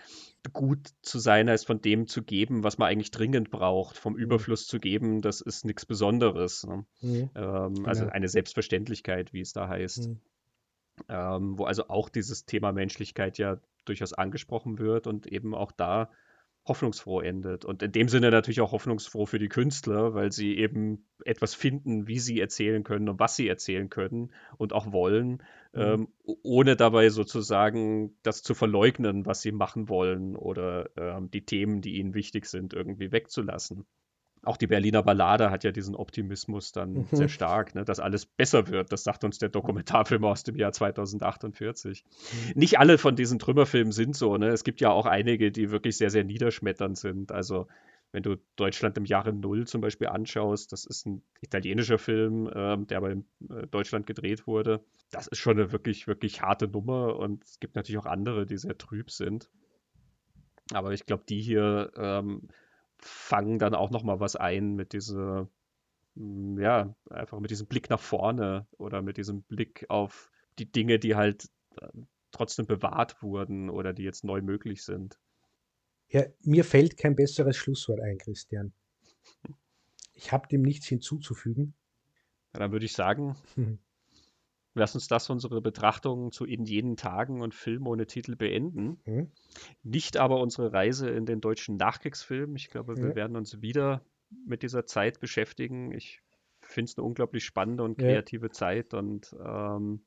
[0.53, 4.21] gut zu sein heißt, von dem zu geben, was man eigentlich dringend braucht, vom mhm.
[4.21, 6.65] Überfluss zu geben, das ist nichts Besonderes.
[6.65, 6.87] Ne?
[7.03, 7.31] Mhm.
[7.35, 10.09] Ähm, also eine Selbstverständlichkeit, wie es da heißt.
[10.09, 10.21] Mhm.
[11.09, 16.09] Ähm, wo also auch dieses Thema Menschlichkeit ja durchaus angesprochen wird und eben auch da
[16.67, 17.65] hoffnungsfroh endet.
[17.65, 22.07] Und in dem Sinne natürlich auch hoffnungsfroh für die Künstler, weil sie eben etwas finden,
[22.07, 25.43] wie sie erzählen können und was sie erzählen können und auch wollen,
[25.73, 25.81] mhm.
[25.81, 31.83] ähm, ohne dabei sozusagen das zu verleugnen, was sie machen wollen oder ähm, die Themen,
[31.83, 33.87] die ihnen wichtig sind, irgendwie wegzulassen
[34.47, 37.07] auch die Berliner Ballade hat ja diesen Optimismus dann mhm.
[37.11, 38.93] sehr stark, ne, dass alles besser wird.
[38.93, 42.05] Das sagt uns der Dokumentarfilm aus dem Jahr 2048.
[42.05, 42.53] Mhm.
[42.55, 44.37] Nicht alle von diesen Trümmerfilmen sind so.
[44.37, 44.49] Ne?
[44.49, 47.33] Es gibt ja auch einige, die wirklich sehr, sehr niederschmetternd sind.
[47.33, 47.67] Also
[48.15, 52.87] wenn du Deutschland im Jahre Null zum Beispiel anschaust, das ist ein italienischer Film, ähm,
[52.87, 54.85] der aber in äh, Deutschland gedreht wurde.
[55.11, 58.57] Das ist schon eine wirklich, wirklich harte Nummer und es gibt natürlich auch andere, die
[58.57, 59.51] sehr trüb sind.
[60.73, 62.49] Aber ich glaube, die hier ähm,
[63.05, 65.49] fangen dann auch noch mal was ein mit dieser,
[66.17, 70.99] hm, ja, einfach mit diesem Blick nach vorne oder mit diesem Blick auf die Dinge,
[70.99, 71.51] die halt
[71.81, 71.89] äh,
[72.31, 75.19] trotzdem bewahrt wurden oder die jetzt neu möglich sind.
[76.09, 78.73] Ja, mir fällt kein besseres Schlusswort ein, Christian.
[80.15, 81.75] Ich habe dem nichts hinzuzufügen.
[82.53, 83.37] Dann würde ich sagen,
[84.75, 88.99] Lass uns das unsere Betrachtung zu In jenen Tagen und Film ohne Titel beenden.
[89.05, 89.31] Mhm.
[89.83, 92.57] Nicht aber unsere Reise in den deutschen Nachkriegsfilm.
[92.57, 94.05] Ich glaube, wir werden uns wieder
[94.47, 95.93] mit dieser Zeit beschäftigen.
[95.93, 96.23] Ich
[96.61, 98.53] finde es eine unglaublich spannende und kreative ja.
[98.53, 100.05] Zeit und ähm,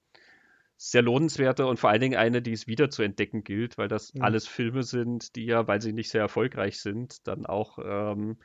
[0.76, 4.14] sehr lohnenswerte und vor allen Dingen eine, die es wieder zu entdecken gilt, weil das
[4.14, 4.22] mhm.
[4.22, 8.38] alles Filme sind, die ja, weil sie nicht sehr erfolgreich sind, dann auch ähm,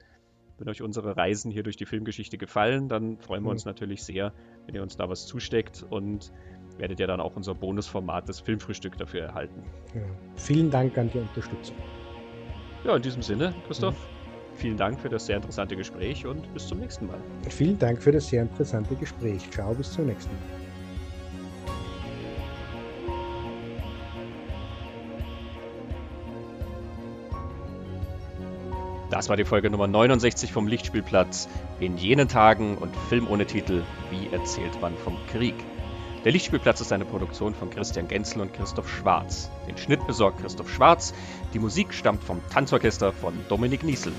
[0.58, 3.56] Wenn euch unsere Reisen hier durch die Filmgeschichte gefallen, dann freuen wir hm.
[3.56, 4.34] uns natürlich sehr,
[4.66, 6.32] wenn ihr uns da was zusteckt und
[6.78, 9.64] werdet ihr dann auch unser Bonusformat, das Filmfrühstück, dafür erhalten.
[9.94, 10.02] Ja.
[10.36, 11.76] Vielen Dank an die Unterstützung.
[12.84, 13.96] Ja, in diesem Sinne, Christoph.
[13.96, 14.15] Ja.
[14.56, 17.20] Vielen Dank für das sehr interessante Gespräch und bis zum nächsten Mal.
[17.50, 19.50] Vielen Dank für das sehr interessante Gespräch.
[19.52, 20.66] Ciao, bis zum nächsten Mal.
[29.12, 31.48] Das war die Folge Nummer 69 vom Lichtspielplatz.
[31.80, 35.56] In jenen Tagen und Film ohne Titel, wie erzählt man vom Krieg?
[36.26, 39.52] Der Lichtspielplatz ist eine Produktion von Christian Genzel und Christoph Schwarz.
[39.68, 41.14] Den Schnitt besorgt Christoph Schwarz.
[41.54, 44.12] Die Musik stammt vom Tanzorchester von Dominik Niesel.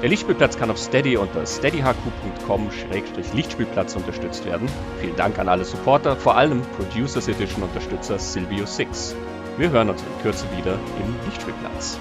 [0.00, 4.68] Der Lichtspielplatz kann auf Steady unter steadyhq.com-lichtspielplatz unterstützt werden.
[5.00, 9.16] Vielen Dank an alle Supporter, vor allem Producers Edition Unterstützer Silvio Six.
[9.58, 11.98] Wir hören uns in Kürze wieder im Lichtspielplatz.